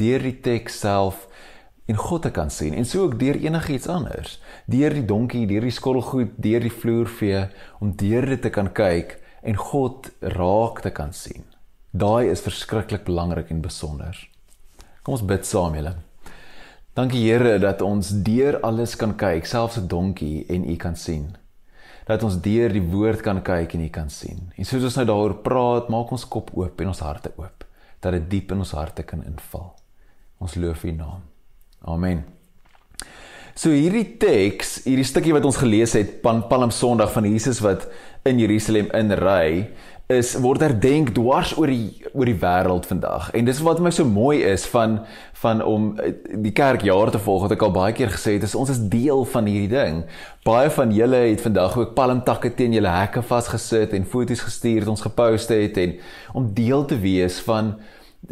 Deur 0.02 0.26
die 0.26 0.35
teks 0.43 0.81
self 0.83 1.29
en 1.87 1.99
God 1.99 2.26
te 2.26 2.33
kan 2.35 2.50
sien 2.50 2.75
en 2.75 2.88
so 2.88 3.07
ook 3.07 3.19
deur 3.23 3.38
enigiets 3.38 3.87
anders. 3.87 4.41
Deur 4.67 4.99
die 4.99 5.07
donkie, 5.07 5.47
deur 5.47 5.62
die 5.62 5.75
skottelgoed, 5.75 6.35
deur 6.43 6.67
die 6.67 6.75
vloervee 6.75 7.47
om 7.79 7.95
deur 7.95 8.26
dit 8.35 8.43
te 8.43 8.50
kan 8.50 8.73
kyk 8.75 9.21
en 9.47 9.59
God 9.59 10.11
raak 10.35 10.83
te 10.83 10.91
kan 10.91 11.14
sien. 11.14 11.47
Daai 11.95 12.33
is 12.33 12.43
verskriklik 12.43 13.07
belangrik 13.07 13.50
en 13.55 13.62
besonder. 13.62 14.17
Kom 15.02 15.19
ons 15.19 15.26
bid 15.26 15.47
saam 15.47 15.79
julle. 15.79 16.00
Dankie 16.92 17.22
Here 17.25 17.54
dat 17.56 17.80
ons 17.80 18.11
deur 18.20 18.58
alles 18.61 18.99
kan 19.00 19.14
kyk, 19.16 19.46
selfs 19.49 19.78
'n 19.80 19.88
donkie 19.88 20.44
en 20.49 20.68
U 20.68 20.76
kan 20.76 20.96
sien. 20.96 21.37
Dat 22.04 22.22
ons 22.22 22.37
deur 22.37 22.68
die 22.68 22.82
woord 22.82 23.22
kan 23.22 23.42
kyk 23.42 23.75
en 23.75 23.80
U 23.80 23.88
kan 23.88 24.11
sien. 24.11 24.52
En 24.56 24.64
soos 24.64 24.82
ons 24.82 24.96
nou 24.96 25.06
daaroor 25.06 25.34
praat, 25.42 25.88
maak 25.88 26.11
ons 26.11 26.28
kop 26.28 26.50
oop 26.54 26.80
en 26.80 26.87
ons 26.87 27.00
harte 27.00 27.32
oop 27.37 27.64
dat 28.00 28.12
dit 28.12 28.30
diep 28.30 28.50
in 28.52 28.58
ons 28.58 28.72
harte 28.72 29.02
kan 29.02 29.25
inval. 29.25 29.75
Ons 30.38 30.54
loof 30.54 30.84
U 30.84 30.90
naam. 30.90 31.22
Amen. 31.80 32.25
So 33.54 33.70
hierdie 33.70 34.16
teks, 34.18 34.84
hierdie 34.84 35.04
stukkie 35.04 35.32
wat 35.32 35.44
ons 35.44 35.56
gelees 35.56 35.92
het, 35.92 36.20
Palm 36.22 36.70
Sondag 36.70 37.12
van 37.12 37.25
Jesus 37.25 37.61
wat 37.61 37.88
in 38.25 38.38
Jerusalem 38.38 38.90
inry, 38.92 39.70
is 40.19 40.35
word 40.40 40.62
herdenk 40.64 41.12
dwars 41.16 41.52
oor 41.59 41.71
die 41.71 42.02
oor 42.12 42.28
die 42.28 42.38
wêreld 42.38 42.87
vandag. 42.88 43.31
En 43.37 43.47
dis 43.49 43.61
wat 43.64 43.81
my 43.81 43.90
so 43.95 44.04
mooi 44.09 44.42
is 44.45 44.66
van 44.73 45.00
van 45.42 45.62
om 45.66 45.88
eh, 45.99 46.12
die 46.45 46.52
kerk 46.54 46.85
jaar 46.87 47.11
te 47.11 47.19
volg 47.19 47.47
wat 47.47 47.54
ek 47.57 47.64
al 47.66 47.73
baie 47.75 47.95
keer 47.97 48.12
gesê 48.14 48.37
het, 48.37 48.45
is 48.47 48.54
ons 48.54 48.71
is 48.71 48.83
deel 48.92 49.25
van 49.33 49.49
hierdie 49.50 49.73
ding. 49.73 50.02
Baie 50.47 50.71
van 50.71 50.92
julle 50.95 51.25
het 51.25 51.42
vandag 51.42 51.75
ook 51.78 51.97
palmtakke 51.97 52.52
teen 52.54 52.76
julle 52.76 52.92
hekke 52.92 53.25
vasgesit 53.26 53.97
en 53.97 54.07
foto's 54.07 54.45
gestuur 54.47 54.85
het 54.85 54.92
ons 54.92 55.02
gepost 55.02 55.50
het 55.50 55.81
en 55.83 55.97
om 56.38 56.52
deel 56.54 56.87
te 56.87 57.00
wees 57.02 57.40
van 57.49 57.75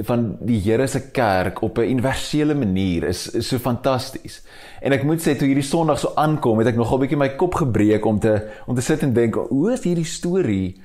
van 0.07 0.37
die 0.47 0.61
Here 0.63 0.87
se 0.87 1.01
kerk 1.11 1.63
op 1.63 1.79
'n 1.79 1.91
universele 1.91 2.55
manier 2.55 3.05
is, 3.05 3.31
is 3.31 3.49
so 3.49 3.59
fantasties. 3.59 4.43
En 4.81 4.93
ek 4.93 5.03
moet 5.03 5.21
sê 5.21 5.37
toe 5.37 5.49
hierdie 5.49 5.67
Sondag 5.67 5.99
so 5.99 6.13
aankom, 6.15 6.59
het 6.59 6.69
ek 6.69 6.77
nogal 6.77 6.99
bietjie 6.99 7.19
my 7.19 7.29
kop 7.29 7.55
gebreek 7.55 8.05
om 8.05 8.19
te 8.19 8.49
om 8.67 8.75
te 8.75 8.83
sit 8.83 9.03
en 9.03 9.13
dink, 9.13 9.35
hoe 9.35 9.73
is 9.73 9.83
hierdie 9.83 10.05
storie 10.05 10.81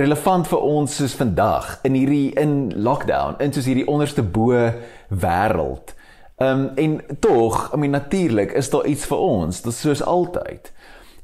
relevant 0.00 0.48
vir 0.50 0.62
ons 0.62 0.96
soos 0.96 1.14
vandag 1.18 1.78
in 1.86 1.94
hierdie 1.94 2.32
in 2.40 2.72
lockdown 2.84 3.38
in 3.40 3.52
soos 3.52 3.68
hierdie 3.68 3.86
onderste 3.88 4.22
bo 4.22 4.52
wêreld. 5.08 5.94
Ehm 6.36 6.66
um, 6.66 6.70
en 6.76 7.20
tog, 7.20 7.70
I 7.74 7.78
mean 7.80 7.96
natuurlik 7.96 8.52
is 8.52 8.70
daar 8.70 8.86
iets 8.86 9.06
vir 9.08 9.18
ons, 9.18 9.62
dit 9.62 9.74
soos 9.74 10.02
altyd. 10.02 10.72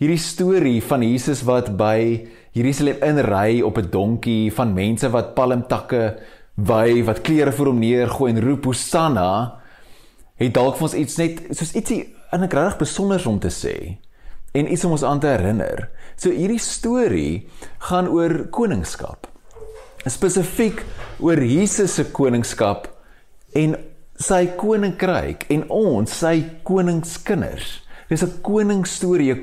Hierdie 0.00 0.18
storie 0.18 0.80
van 0.82 1.02
Jesus 1.04 1.42
wat 1.44 1.68
by 1.76 2.28
Jerusalem 2.56 2.96
inry 3.04 3.60
op 3.60 3.78
'n 3.78 3.90
donkie 3.90 4.52
van 4.52 4.74
mense 4.74 5.10
wat 5.10 5.34
palmtakke 5.34 6.18
wy, 6.54 7.04
wat 7.04 7.20
klere 7.20 7.52
vir 7.52 7.66
hom 7.66 7.78
neergooi 7.78 8.32
en 8.32 8.42
roep 8.42 8.64
Hosanna, 8.64 9.58
het 10.36 10.54
dalk 10.54 10.76
vir 10.76 10.82
ons 10.82 10.94
iets 10.94 11.16
net 11.16 11.42
soos 11.50 11.74
ietsie 11.74 12.14
in 12.32 12.40
'n 12.40 12.48
regtig 12.48 12.78
besonder 12.78 13.28
om 13.28 13.38
te 13.38 13.50
sê 13.50 13.98
en 14.52 14.72
iets 14.72 14.84
om 14.84 14.90
ons 14.90 15.04
aan 15.04 15.20
te 15.20 15.26
herinner. 15.26 15.88
So 16.22 16.30
hierdie 16.30 16.60
storie 16.62 17.48
gaan 17.88 18.06
oor 18.14 18.44
koningskap. 18.54 19.26
Spesifiek 20.06 20.84
oor 21.18 21.40
Jesus 21.42 21.96
se 21.98 22.04
koningskap 22.14 22.84
en 23.58 23.74
sy 24.22 24.44
koninkryk 24.60 25.48
en 25.50 25.64
ons 25.74 26.14
sy 26.22 26.44
koningskinders. 26.62 27.80
Dis 28.06 28.22
'n 28.22 28.38
koningsstorie, 28.42 29.34
'n 29.34 29.42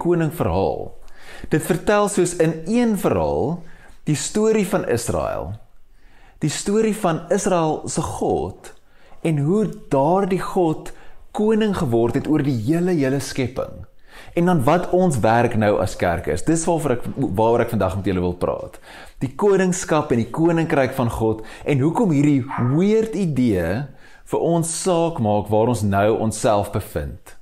die 6.39 6.49
storie 6.49 6.95
van 6.95 7.27
Israel 7.29 7.89
se 7.89 8.01
God 8.01 8.73
en 9.23 9.37
hoe 9.37 9.65
daardie 9.89 10.39
God 10.41 10.93
koning 11.31 11.75
geword 11.75 12.15
het 12.15 12.27
oor 12.27 12.43
die 12.43 12.61
hele 12.63 12.91
hele 12.91 13.19
skepping. 13.19 13.85
En 14.33 14.49
dan 14.51 14.63
wat 14.63 14.89
ons 14.95 15.19
werk 15.19 15.55
nou 15.59 15.75
as 15.81 15.95
kerk 15.99 16.27
is. 16.31 16.45
Dis 16.47 16.65
waaroor 16.69 16.97
ek 16.97 17.07
waaroor 17.17 17.65
ek 17.65 17.73
vandag 17.73 17.97
met 17.99 18.09
julle 18.11 18.23
wil 18.23 18.37
praat. 18.39 18.79
Die 19.23 19.31
koningskap 19.35 20.11
en 20.11 20.21
die 20.23 20.31
koninkryk 20.31 20.95
van 20.97 21.11
God 21.11 21.43
en 21.65 21.83
hoekom 21.83 22.13
hierdie 22.15 22.43
weird 22.75 23.17
idee 23.19 23.83
vir 24.29 24.45
ons 24.45 24.71
saak 24.83 25.19
maak 25.23 25.49
waar 25.49 25.71
ons 25.73 25.83
nou 25.83 26.09
onsself 26.21 26.71
bevind. 26.75 27.35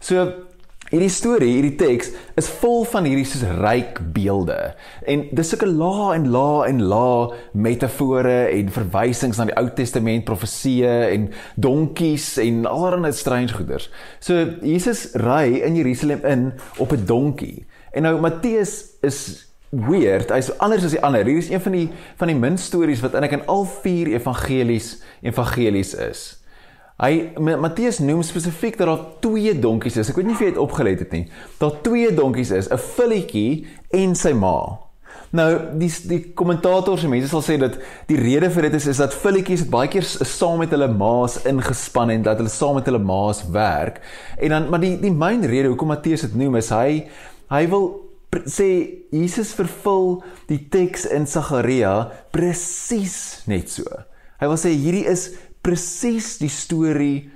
So 0.00 0.49
hierdie 0.90 1.10
storie, 1.12 1.50
hierdie 1.54 1.76
teks 1.78 2.10
is 2.40 2.48
vol 2.60 2.82
van 2.90 3.06
hierdie 3.06 3.26
soos 3.28 3.44
ryk 3.60 4.00
beelde. 4.14 4.58
En 5.06 5.26
dis 5.36 5.52
sulke 5.52 5.68
la 5.70 6.10
en 6.16 6.26
la 6.34 6.64
en 6.66 6.82
la 6.90 7.10
metafore 7.54 8.50
en 8.50 8.72
verwysings 8.74 9.38
na 9.38 9.46
die 9.50 9.58
Ou 9.60 9.70
Testament 9.76 10.26
profeseë 10.28 10.96
en 11.14 11.28
donkies 11.54 12.32
en 12.42 12.64
allerlei 12.70 13.12
strange 13.14 13.54
goeders. 13.54 13.90
So 14.18 14.58
Jesus 14.66 15.10
ry 15.14 15.60
in 15.62 15.78
Jerusalem 15.78 16.26
in 16.26 16.52
op 16.78 16.92
'n 16.92 17.06
donkie. 17.06 17.66
En 17.92 18.02
nou 18.02 18.20
Matteus 18.20 18.98
is 19.02 19.46
weird. 19.70 20.30
Hy's 20.30 20.50
anders 20.58 20.84
as 20.84 20.90
die 20.90 21.02
ander. 21.02 21.24
Hier 21.26 21.38
is 21.38 21.50
een 21.50 21.60
van 21.60 21.72
die 21.72 21.88
van 22.16 22.26
die 22.26 22.36
min 22.36 22.58
stories 22.58 23.00
wat 23.00 23.14
eintlik 23.14 23.40
in 23.40 23.46
al 23.46 23.64
vier 23.64 24.06
evangelies 24.06 25.02
evangelies 25.22 25.94
is. 25.94 26.39
Hy 27.00 27.32
Matteus 27.40 27.98
noem 28.04 28.20
spesifiek 28.26 28.76
dat 28.76 28.90
daar 28.90 29.04
twee 29.24 29.54
donkies 29.56 29.96
is. 29.96 30.10
Ek 30.12 30.18
weet 30.20 30.28
nie 30.28 30.36
of 30.36 30.42
jy 30.44 30.50
het 30.52 30.60
opgelet 30.60 31.00
het 31.00 31.14
nie. 31.16 31.24
Daar 31.60 31.78
twee 31.84 32.12
donkies 32.14 32.52
is, 32.52 32.68
'n 32.68 32.76
filletjie 32.76 33.66
en 33.90 34.14
sy 34.14 34.32
ma. 34.32 34.78
Nou 35.30 35.78
die 35.78 35.90
die 36.10 36.20
kommentators 36.34 37.04
en 37.06 37.12
mense 37.12 37.28
sal 37.30 37.42
sê 37.42 37.56
dat 37.58 37.78
die 38.10 38.18
rede 38.18 38.50
vir 38.50 38.62
dit 38.62 38.74
is 38.74 38.86
is 38.86 38.98
dat 38.98 39.14
filletjies 39.14 39.68
baie 39.70 39.88
keer 39.88 40.02
saam 40.02 40.58
met 40.58 40.70
hulle 40.74 40.88
ma's 40.88 41.38
ingespan 41.46 42.10
en 42.10 42.22
dat 42.26 42.36
hulle 42.36 42.50
saam 42.50 42.74
met 42.74 42.88
hulle 42.90 42.98
ma's 42.98 43.44
werk. 43.54 44.00
En 44.38 44.48
dan 44.48 44.68
maar 44.68 44.82
die 44.82 44.96
die 45.00 45.14
myn 45.14 45.46
rede 45.46 45.68
hoekom 45.68 45.88
Matteus 45.94 46.26
dit 46.26 46.34
noem 46.34 46.56
is 46.56 46.70
hy 46.74 47.06
hy 47.50 47.66
wil 47.70 48.10
sê 48.46 48.68
Jesus 49.10 49.54
vervul 49.58 50.22
die 50.50 50.68
teks 50.70 51.06
in 51.06 51.26
Sagaria 51.26 52.10
presies 52.34 53.42
net 53.46 53.70
so. 53.70 53.86
Hy 54.40 54.48
wil 54.50 54.58
sê 54.58 54.74
hierdie 54.74 55.06
is 55.06 55.30
presies 55.62 56.38
die 56.40 56.50
storie 56.52 57.30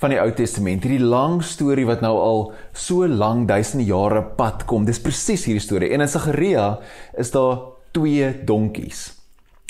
van 0.00 0.14
die 0.14 0.20
Ou 0.20 0.30
Testament, 0.32 0.84
hierdie 0.84 1.04
lang 1.04 1.42
storie 1.44 1.84
wat 1.88 2.00
nou 2.00 2.14
al 2.16 2.42
so 2.72 3.04
lank 3.04 3.48
duisende 3.50 3.84
jare 3.84 4.22
pad 4.38 4.64
kom. 4.68 4.86
Dis 4.88 5.02
presies 5.02 5.44
hierdie 5.48 5.64
storie. 5.64 5.90
En 5.92 6.00
in 6.00 6.08
Sagaria 6.08 6.78
is 7.20 7.32
daar 7.34 7.58
twee 7.92 8.32
donkies. 8.48 9.10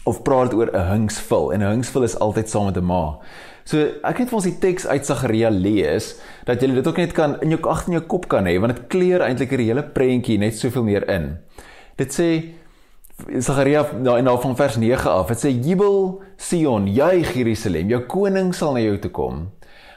Of 0.06 0.22
praat 0.24 0.54
oor 0.54 0.70
'n 0.72 0.90
hingsvul 0.92 1.52
en 1.52 1.62
'n 1.62 1.72
hingsvul 1.72 2.04
is 2.04 2.18
altyd 2.18 2.48
saam 2.48 2.66
met 2.66 2.76
'n 2.76 2.84
ma. 2.84 3.18
So 3.64 3.78
ek 4.04 4.18
het 4.18 4.28
vir 4.28 4.36
ons 4.36 4.44
die 4.44 4.58
teks 4.58 4.86
uit 4.86 5.06
Sagaria 5.06 5.50
lees 5.50 6.18
dat 6.46 6.62
jy 6.62 6.74
dit 6.74 6.86
ook 6.86 6.96
net 6.96 7.12
kan 7.12 7.40
in 7.42 7.50
jou 7.50 7.68
ag 7.68 7.86
in 7.86 7.92
jou 7.92 8.02
kop 8.02 8.28
kan 8.28 8.46
hê 8.46 8.58
want 8.60 8.74
dit 8.74 8.88
kleur 8.88 9.20
eintlik 9.20 9.52
'n 9.52 9.58
hele 9.58 9.82
prentjie 9.82 10.38
net 10.38 10.54
soveel 10.54 10.82
meer 10.82 11.08
in. 11.10 11.38
Dit 11.96 12.10
sê 12.12 12.54
Sagaria 13.38 13.84
nou 13.98 14.18
en 14.18 14.24
dan 14.24 14.40
van 14.40 14.56
vers 14.56 14.76
9 14.76 15.10
af. 15.10 15.28
Dit 15.32 15.42
sê 15.42 15.50
jubel 15.52 16.20
Sion, 16.36 16.86
juig 16.86 17.32
Jerusalem, 17.34 17.88
jou 17.88 18.00
koning 18.10 18.54
sal 18.54 18.76
na 18.76 18.84
jou 18.84 18.98
toe 18.98 19.10
kom. 19.10 19.48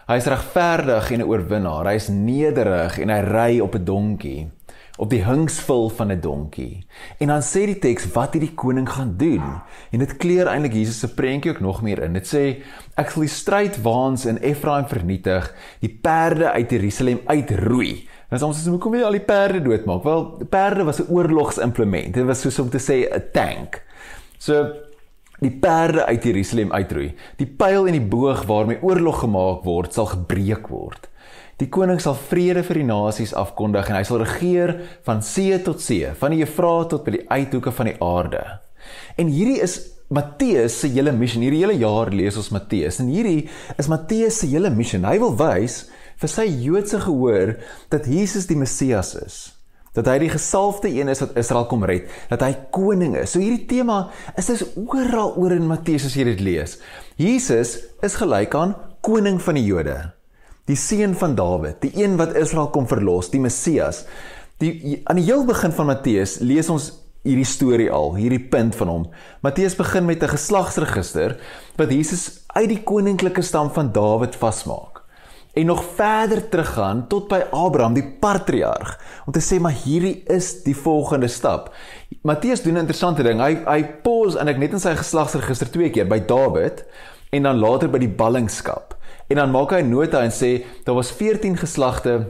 Hy 0.03 0.18
is 0.20 0.27
regverdig 0.27 1.12
en 1.12 1.22
'n 1.22 1.30
oorwinnaar. 1.30 1.88
Hy 1.88 1.96
is 1.96 2.10
nederig 2.10 3.00
en 3.00 3.10
hy 3.10 3.22
ry 3.22 3.60
op 3.60 3.75
'n 3.75 3.86
donkie, 3.86 4.51
op 4.98 5.10
die 5.10 5.24
hingsvul 5.24 5.89
van 5.89 6.12
'n 6.12 6.20
donkie. 6.20 6.86
En 7.20 7.27
dan 7.27 7.42
sê 7.42 7.65
die 7.65 7.80
teks 7.80 8.12
wat 8.12 8.34
hierdie 8.34 8.54
koning 8.56 8.89
gaan 8.89 9.17
doen. 9.17 9.62
En 9.91 10.00
dit 10.00 10.17
kleur 10.17 10.48
eintlik 10.48 10.74
Jesus 10.74 11.00
se 11.00 11.13
prentjie 11.13 11.52
ook 11.52 11.60
nog 11.60 11.82
meer 11.82 12.04
in. 12.04 12.13
Dit 12.13 12.28
sê 12.28 12.63
ek 12.95 13.10
sal 13.10 13.21
die 13.21 13.30
strydwaans 13.30 14.26
in 14.26 14.38
Efraim 14.38 14.86
vernietig, 14.86 15.56
die 15.80 16.00
perde 16.02 16.52
uit 16.52 16.69
Jerusalem 16.69 17.19
uitroei. 17.26 18.08
En 18.34 18.41
soms 18.41 18.58
is 18.58 18.65
hoekom 18.65 18.96
wil 18.96 19.04
jy 19.04 19.06
al 19.06 19.19
die 19.19 19.28
perde 19.28 19.60
doodmaak? 19.62 20.02
Wel, 20.08 20.24
perde 20.50 20.88
was 20.88 21.00
'n 21.00 21.12
oorlogsimplement. 21.13 22.13
Dit 22.13 22.26
was 22.26 22.41
soos 22.41 22.60
om 22.60 22.69
te 22.69 22.82
sê 22.82 23.06
'n 23.06 23.30
tank. 23.32 23.82
So 24.39 24.74
die 25.39 25.52
perde 25.52 26.06
uit 26.06 26.24
Jerusalem 26.24 26.72
uitroei. 26.72 27.13
Die 27.38 27.46
pyl 27.46 27.88
en 27.88 27.93
die 27.93 28.08
boog 28.15 28.46
waarmee 28.46 28.82
oorlog 28.82 29.19
gemaak 29.19 29.63
word, 29.63 29.93
sal 29.93 30.06
gebreek 30.06 30.67
word. 30.67 31.10
Die 31.58 31.69
koning 31.69 32.02
sal 32.02 32.15
vrede 32.15 32.63
vir 32.63 32.76
die 32.76 32.84
nasies 32.84 33.34
afkondig 33.34 33.89
en 33.89 33.96
hy 33.96 34.04
sal 34.04 34.17
regeer 34.17 34.82
van 35.04 35.22
see 35.22 35.62
tot 35.62 35.82
see, 35.82 36.10
van 36.15 36.32
die 36.32 36.39
Eufraat 36.39 36.89
tot 36.89 37.04
by 37.04 37.12
die 37.12 37.30
uithoeke 37.30 37.72
van 37.72 37.86
die 37.86 38.02
aarde. 38.02 38.60
En 39.15 39.28
hierdie 39.28 39.62
is 39.62 39.93
Matteus 40.10 40.80
se 40.80 40.88
hele 40.88 41.12
missie. 41.12 41.41
Hierdie 41.41 41.63
hele 41.63 41.78
jaar 41.78 42.10
lees 42.10 42.38
ons 42.38 42.50
Matteus 42.50 43.00
en 43.00 43.08
hierdie 43.08 43.50
is 43.78 43.88
Matteus 43.88 44.39
se 44.39 44.48
hele 44.48 44.69
missie. 44.69 45.00
Hy 45.00 45.19
wil 45.19 45.36
wys 45.36 45.89
vir 46.24 46.32
sy 46.32 46.46
Joodse 46.64 47.02
gehoor 47.04 47.58
dat 47.92 48.08
Jesus 48.08 48.48
die 48.48 48.58
Messias 48.60 49.14
is. 49.20 49.38
Dat 49.94 50.08
hy 50.10 50.16
die 50.24 50.32
gesalfde 50.32 50.90
een 50.90 51.12
is 51.12 51.22
wat 51.22 51.36
Israel 51.38 51.68
kom 51.70 51.84
red, 51.86 52.08
dat 52.32 52.42
hy 52.42 52.54
koning 52.74 53.14
is. 53.20 53.36
So 53.36 53.44
hierdie 53.44 53.68
tema 53.70 54.08
is 54.40 54.50
dis 54.50 54.64
oral 54.80 55.36
oor 55.38 55.54
in 55.54 55.68
Matteus 55.70 56.08
as 56.08 56.16
jy 56.18 56.26
dit 56.32 56.42
lees. 56.42 56.80
Jesus 57.20 57.78
is 58.02 58.18
gelyk 58.18 58.56
aan 58.58 58.74
koning 59.06 59.38
van 59.44 59.60
die 59.60 59.68
Jode. 59.68 60.00
Die 60.72 60.80
seun 60.80 61.14
van 61.20 61.36
Dawid, 61.36 61.82
die 61.84 61.92
een 62.00 62.16
wat 62.18 62.38
Israel 62.40 62.72
kom 62.74 62.88
verlos, 62.90 63.30
die 63.34 63.44
Messias. 63.44 64.06
Die 64.64 65.04
aan 65.12 65.20
die 65.20 65.28
heel 65.28 65.44
begin 65.46 65.76
van 65.76 65.92
Matteus 65.92 66.40
lees 66.42 66.72
ons 66.74 66.90
hierdie 67.28 67.48
storie 67.48 67.92
al, 67.94 68.16
hierdie 68.18 68.42
punt 68.52 68.76
van 68.80 68.90
hom. 68.90 69.06
Matteus 69.46 69.76
begin 69.78 70.08
met 70.08 70.24
'n 70.24 70.34
geslagsregister 70.34 71.38
wat 71.78 71.92
Jesus 71.92 72.44
uit 72.56 72.70
die 72.70 72.84
koninklike 72.84 73.42
stam 73.42 73.70
van 73.70 73.92
Dawid 73.92 74.36
vasmaak 74.36 74.92
en 75.54 75.66
nog 75.66 75.84
verder 75.96 76.50
teruggaan 76.50 77.08
tot 77.08 77.28
by 77.30 77.44
Abraham 77.52 77.94
die 77.94 78.06
patriarg 78.20 78.96
om 79.26 79.34
te 79.34 79.42
sê 79.44 79.60
maar 79.62 79.76
hierdie 79.84 80.24
is 80.34 80.63
die 80.66 80.76
volgende 80.76 81.30
stap. 81.30 81.70
Matteus 82.22 82.63
doen 82.63 82.74
'n 82.74 82.86
interessante 82.86 83.24
ding. 83.24 83.39
Hy 83.39 83.62
hy 83.66 83.84
pause 84.04 84.39
en 84.39 84.48
ek 84.48 84.58
net 84.58 84.74
in 84.74 84.80
sy 84.80 84.96
geslagsregister 84.96 85.70
twee 85.72 85.89
keer 85.89 86.08
by 86.08 86.20
Dawid 86.20 86.86
en 87.32 87.44
dan 87.44 87.60
later 87.60 87.89
by 87.89 87.98
die 87.98 88.10
ballingskap. 88.10 88.98
En 89.30 89.36
dan 89.36 89.52
maak 89.52 89.72
hy 89.72 89.82
'n 89.82 89.89
nota 89.89 90.24
en 90.24 90.32
sê 90.32 90.66
daar 90.86 90.96
was 90.96 91.12
14 91.12 91.58
geslagte 91.58 92.28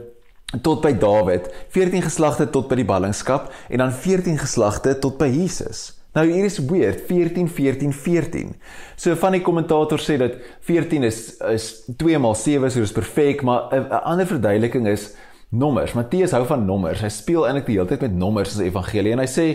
tot 0.61 0.81
by 0.81 0.93
Dawid, 0.93 1.49
14 1.69 2.01
geslagte 2.01 2.49
tot 2.49 2.67
by 2.67 2.75
die 2.75 2.85
ballingskap 2.85 3.51
en 3.69 3.77
dan 3.77 3.91
14 3.91 4.37
geslagte 4.37 4.99
tot 4.99 5.17
by 5.17 5.27
Jesus. 5.27 6.02
Nou 6.13 6.27
hier 6.29 6.45
is 6.45 6.59
weird 6.69 7.01
14 7.07 7.47
14 7.49 7.93
14. 7.93 8.53
So 8.95 9.15
van 9.17 9.33
die 9.33 9.41
kommentators 9.41 10.05
sê 10.05 10.19
dat 10.21 10.37
14 10.67 11.07
is 11.07 11.21
is 11.49 11.67
2 11.97 12.19
maal 12.21 12.35
7 12.37 12.69
so 12.69 12.85
dis 12.85 12.93
perfek, 12.93 13.41
maar 13.41 13.73
'n 13.73 14.03
ander 14.03 14.27
verduideliking 14.27 14.87
is 14.87 15.15
nommers. 15.49 15.93
Matteus 15.93 16.31
hou 16.31 16.45
van 16.45 16.65
nommers. 16.65 17.01
Hy 17.01 17.09
speel 17.09 17.47
eintlik 17.47 17.65
die 17.65 17.77
hele 17.77 17.87
tyd 17.87 18.01
met 18.01 18.13
nommers 18.13 18.53
in 18.53 18.63
die 18.63 18.69
evangelie 18.69 19.11
en 19.11 19.19
hy 19.19 19.29
sê 19.29 19.47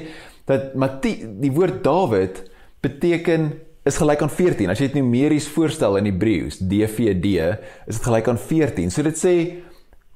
dat 0.46 0.74
Matteus 0.74 1.26
die 1.40 1.52
woord 1.52 1.82
Dawid 1.84 2.50
beteken 2.80 3.52
is 3.84 3.96
gelyk 3.96 4.22
aan 4.22 4.30
14. 4.30 4.70
As 4.70 4.78
jy 4.78 4.90
dit 4.90 4.98
numeries 5.00 5.48
voorstel 5.48 5.96
in 5.96 6.04
Hebreëus, 6.10 6.58
DVD, 6.58 7.56
is 7.86 7.98
dit 7.98 8.04
gelyk 8.04 8.28
aan 8.28 8.38
14. 8.38 8.90
So 8.90 9.02
dit 9.02 9.16
sê 9.16 9.34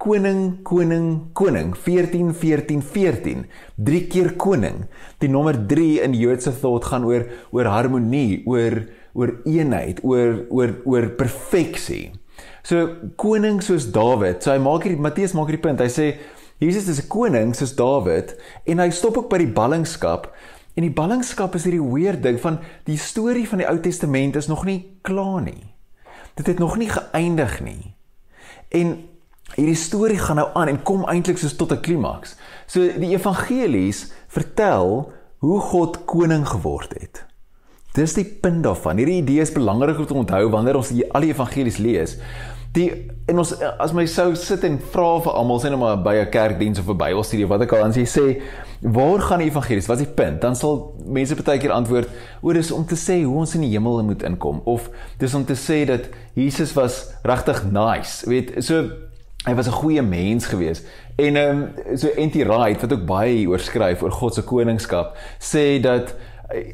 koning 0.03 0.63
koning 0.67 1.31
koning 1.39 1.75
14 1.79 2.33
14 2.35 2.83
14 2.83 3.45
drie 3.77 4.07
keer 4.11 4.33
koning. 4.35 4.89
Die 5.23 5.31
nommer 5.31 5.55
3 5.55 6.03
in 6.03 6.17
Joodse 6.19 6.51
thought 6.51 6.91
gaan 6.91 7.07
oor 7.07 7.29
oor 7.53 7.71
harmonie 7.71 8.43
oor 8.47 8.83
oor 9.15 9.37
eenheid 9.47 10.03
oor 10.03 10.43
oor 10.51 10.75
oor 10.85 11.09
perfeksie 11.21 12.11
so 12.63 12.87
koning 13.19 13.61
soos 13.63 13.89
Dawid 13.93 14.43
so 14.43 14.53
hy 14.53 14.61
maak 14.63 14.87
hier 14.87 14.99
Matteus 15.01 15.35
maak 15.37 15.51
hierdie 15.51 15.63
punt. 15.65 15.83
Hy 15.83 15.91
sê 15.91 16.09
Jesus 16.63 16.89
is 16.89 17.03
'n 17.03 17.09
koning 17.11 17.55
soos 17.55 17.75
Dawid 17.75 18.37
en 18.67 18.79
hy 18.79 18.91
stop 18.91 19.19
ook 19.19 19.31
by 19.31 19.39
die 19.39 19.53
ballingskap. 19.53 20.31
En 20.77 20.83
die 20.83 20.95
ballingskap 20.95 21.55
is 21.55 21.65
hierdie 21.65 21.83
weird 21.83 22.23
ding 22.23 22.39
van 22.41 22.61
die 22.87 22.97
storie 22.97 23.47
van 23.49 23.59
die 23.59 23.69
Ou 23.69 23.79
Testament 23.81 24.37
is 24.37 24.49
nog 24.49 24.65
nie 24.65 24.99
klaar 25.03 25.43
nie. 25.43 25.75
Dit 26.37 26.47
het 26.47 26.59
nog 26.59 26.79
nie 26.79 26.89
geëindig 26.89 27.61
nie. 27.61 27.95
En 28.71 29.12
hierdie 29.57 29.77
storie 29.77 30.19
gaan 30.19 30.37
nou 30.37 30.49
aan 30.55 30.69
en 30.69 30.83
kom 30.83 31.05
eintlik 31.09 31.39
soos 31.39 31.57
tot 31.57 31.73
'n 31.73 31.81
klimaks. 31.81 32.37
So 32.67 32.81
die 32.81 33.15
evangelies 33.17 34.13
vertel 34.29 35.13
hoe 35.39 35.61
God 35.61 36.05
koning 36.05 36.47
geword 36.47 36.95
het. 37.01 37.25
Dis 37.93 38.15
die 38.15 38.25
punt 38.25 38.63
daarvan. 38.65 38.97
Hierdie 38.97 39.21
idee 39.21 39.41
is 39.41 39.53
belangrik 39.53 39.99
om 39.99 40.07
te 40.07 40.15
onthou 40.15 40.47
wanneer 40.51 40.77
ons 40.77 40.89
die, 40.95 41.05
al 41.13 41.21
die 41.27 41.33
evangelies 41.35 41.77
lees. 41.77 42.17
Die 42.73 42.87
en 43.29 43.39
ons 43.43 43.53
as 43.61 43.93
my 43.93 44.07
sou 44.09 44.31
sit 44.35 44.65
en 44.65 44.79
vra 44.95 45.21
vir 45.21 45.35
almal 45.37 45.61
sien 45.61 45.75
nou 45.75 45.81
maar 45.83 45.99
by 46.01 46.15
'n 46.23 46.31
kerkdiens 46.31 46.79
of 46.79 46.89
'n 46.89 46.97
Bybelstudie 46.97 47.47
wat 47.47 47.61
ek 47.61 47.73
al 47.73 47.85
aan 47.85 47.93
sê, 47.93 48.41
waar 48.81 49.21
gaan 49.21 49.39
die 49.39 49.51
evangelies? 49.51 49.87
Wat 49.87 50.01
is 50.01 50.07
die 50.07 50.15
punt? 50.15 50.41
Dan 50.41 50.57
sal 50.57 50.97
mense 51.05 51.35
baie 51.35 51.59
keer 51.59 51.71
antwoord, 51.71 52.09
"O, 52.41 52.53
dis 52.53 52.71
om 52.71 52.87
te 52.87 52.97
sê 52.97 53.23
hoe 53.25 53.37
ons 53.37 53.55
in 53.55 53.61
die 53.61 53.71
hemel 53.71 54.03
moet 54.05 54.23
inkom." 54.23 54.63
Of 54.65 54.91
dis 55.19 55.35
om 55.35 55.45
te 55.45 55.55
sê 55.55 55.85
dat 55.87 56.09
Jesus 56.35 56.73
was 56.73 57.13
regtig 57.23 57.71
nice. 57.71 58.29
Weet, 58.29 58.65
so 58.65 58.91
hy 59.45 59.55
was 59.55 59.67
'n 59.67 59.79
goeie 59.83 60.03
mens 60.03 60.47
gewees. 60.47 60.83
En 61.17 61.37
ehm 61.37 61.63
um, 61.63 61.97
so 61.97 62.09
N.T. 62.17 62.35
Wright 62.47 62.81
wat 62.81 62.93
ook 62.93 63.07
baie 63.07 63.49
oor 63.49 63.59
skryf 63.59 64.03
oor 64.03 64.13
God 64.13 64.35
se 64.35 64.43
koningskap, 64.43 65.17
sê 65.39 65.81
dat 65.81 66.15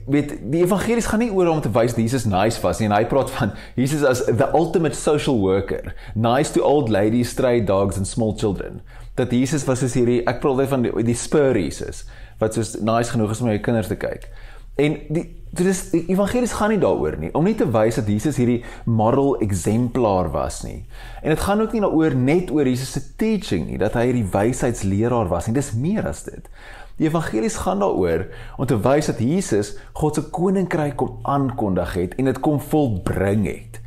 weet 0.07 0.35
die 0.51 0.63
evangelies 0.63 1.07
gaan 1.07 1.23
nie 1.23 1.31
oor 1.35 1.51
om 1.53 1.61
te 1.63 1.71
wys 1.75 1.95
Jesus 1.97 2.27
nice 2.29 2.61
was 2.63 2.81
nie 2.81 2.89
en 2.89 2.95
hy 2.97 3.05
praat 3.11 3.31
van 3.37 3.53
Jesus 3.79 4.05
as 4.07 4.25
the 4.27 4.49
ultimate 4.57 4.97
social 4.99 5.39
worker 5.43 5.95
nice 6.15 6.53
to 6.55 6.65
old 6.67 6.91
ladies 6.93 7.31
stray 7.35 7.61
dogs 7.65 7.97
and 7.97 8.09
small 8.09 8.35
children 8.37 8.81
dat 9.15 9.33
Jesus 9.35 9.67
was 9.69 9.83
soos 9.83 9.95
hierdie 9.99 10.21
ek 10.25 10.41
praat 10.43 10.57
altyd 10.57 10.73
van 10.73 10.87
die, 10.87 10.95
die 11.11 11.19
spur 11.19 11.59
Jesus 11.59 12.05
wat 12.43 12.59
soos 12.59 12.77
nice 12.83 13.15
genoeg 13.15 13.35
is 13.35 13.43
om 13.43 13.51
na 13.51 13.57
jou 13.59 13.65
kinders 13.69 13.91
te 13.93 13.99
kyk 14.01 14.27
en 14.83 14.99
die 15.09 15.27
dit 15.51 15.67
is 15.67 15.83
die 15.91 16.05
evangelies 16.13 16.53
gaan 16.59 16.73
nie 16.75 16.81
daaroor 16.83 17.17
nie. 17.21 17.31
Om 17.35 17.47
nie 17.49 17.57
te 17.59 17.67
wys 17.73 17.99
dat 18.01 18.09
Jesus 18.11 18.37
hierdie 18.41 18.61
moral 18.85 19.39
exemplar 19.45 20.31
was 20.35 20.63
nie. 20.67 20.83
En 21.23 21.33
dit 21.33 21.41
gaan 21.41 21.63
ook 21.65 21.73
nie 21.73 21.83
daaroor 21.85 22.15
net 22.15 22.53
oor 22.55 22.69
Jesus 22.69 22.93
se 22.93 23.03
teaching 23.17 23.67
nie 23.71 23.79
dat 23.81 23.97
hy 23.99 24.09
hierdie 24.11 24.29
wysheidsleraar 24.33 25.31
was 25.33 25.49
nie. 25.49 25.57
Dis 25.57 25.73
meer 25.73 26.09
as 26.09 26.25
dit. 26.29 26.51
Die 26.99 27.07
evangelies 27.07 27.61
gaan 27.63 27.83
daaroor 27.83 28.27
om 28.59 28.67
te 28.67 28.79
wys 28.83 29.11
dat 29.11 29.21
Jesus 29.23 29.77
God 30.01 30.19
se 30.19 30.25
koninkryk 30.35 30.97
kom 30.99 31.19
aankondig 31.23 31.95
het 31.95 32.17
en 32.19 32.31
dit 32.31 32.41
kom 32.45 32.61
volbring 32.61 33.47
het. 33.47 33.79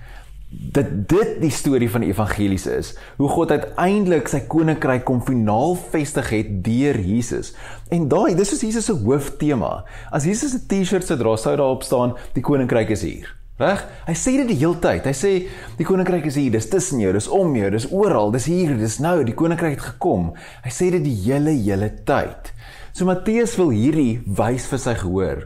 Dat 0.51 0.89
dit 1.07 1.37
die 1.39 1.51
storie 1.51 1.87
van 1.89 2.03
die 2.03 2.11
evangelies 2.11 2.65
is, 2.67 2.93
hoe 3.17 3.29
God 3.31 3.53
uiteindelik 3.55 4.27
sy 4.27 4.41
koninkryk 4.51 5.05
kom 5.07 5.21
finaal 5.23 5.77
vestig 5.93 6.31
het 6.35 6.49
deur 6.65 6.99
Jesus. 6.99 7.53
En 7.89 8.09
daai, 8.11 8.35
dis 8.35 8.51
is 8.57 8.65
Jesus 8.67 8.89
se 8.91 8.95
hooftema. 8.95 9.85
As 10.11 10.27
Jesus 10.27 10.53
'n 10.53 10.67
T-shirt 10.67 11.07
sou 11.07 11.17
dra, 11.17 11.37
sou 11.37 11.55
daarop 11.55 11.83
staan 11.83 12.17
die 12.33 12.43
koninkryk 12.43 12.89
is 12.89 13.01
hier. 13.01 13.31
Reg? 13.61 13.83
Hy 14.07 14.13
sê 14.17 14.31
dit 14.41 14.47
die 14.47 14.57
hele 14.57 14.79
tyd. 14.81 15.05
Hy 15.05 15.13
sê 15.13 15.31
die 15.77 15.85
koninkryk 15.85 16.25
is 16.25 16.35
hier, 16.35 16.51
dis 16.51 16.69
tussen 16.69 16.99
jou, 16.99 17.11
dis 17.13 17.27
om 17.27 17.55
jou, 17.55 17.69
dis 17.69 17.87
oral, 17.91 18.31
dis 18.31 18.45
hier, 18.45 18.73
dis 18.77 18.99
nou, 18.99 19.23
die 19.23 19.37
koninkryk 19.37 19.77
het 19.77 19.85
gekom. 19.93 20.31
Hy 20.65 20.71
sê 20.73 20.89
dit 20.91 21.03
die 21.03 21.17
hele 21.25 21.51
hele 21.51 21.91
tyd. 22.07 22.51
So 22.91 23.05
Matteus 23.05 23.53
wil 23.59 23.69
hierdie 23.69 24.21
wys 24.25 24.65
vir 24.71 24.81
sy 24.81 24.95
gehoor. 25.03 25.45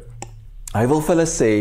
Hy 0.76 0.86
wil 0.92 1.04
vir 1.04 1.16
hulle 1.16 1.28
sê 1.30 1.52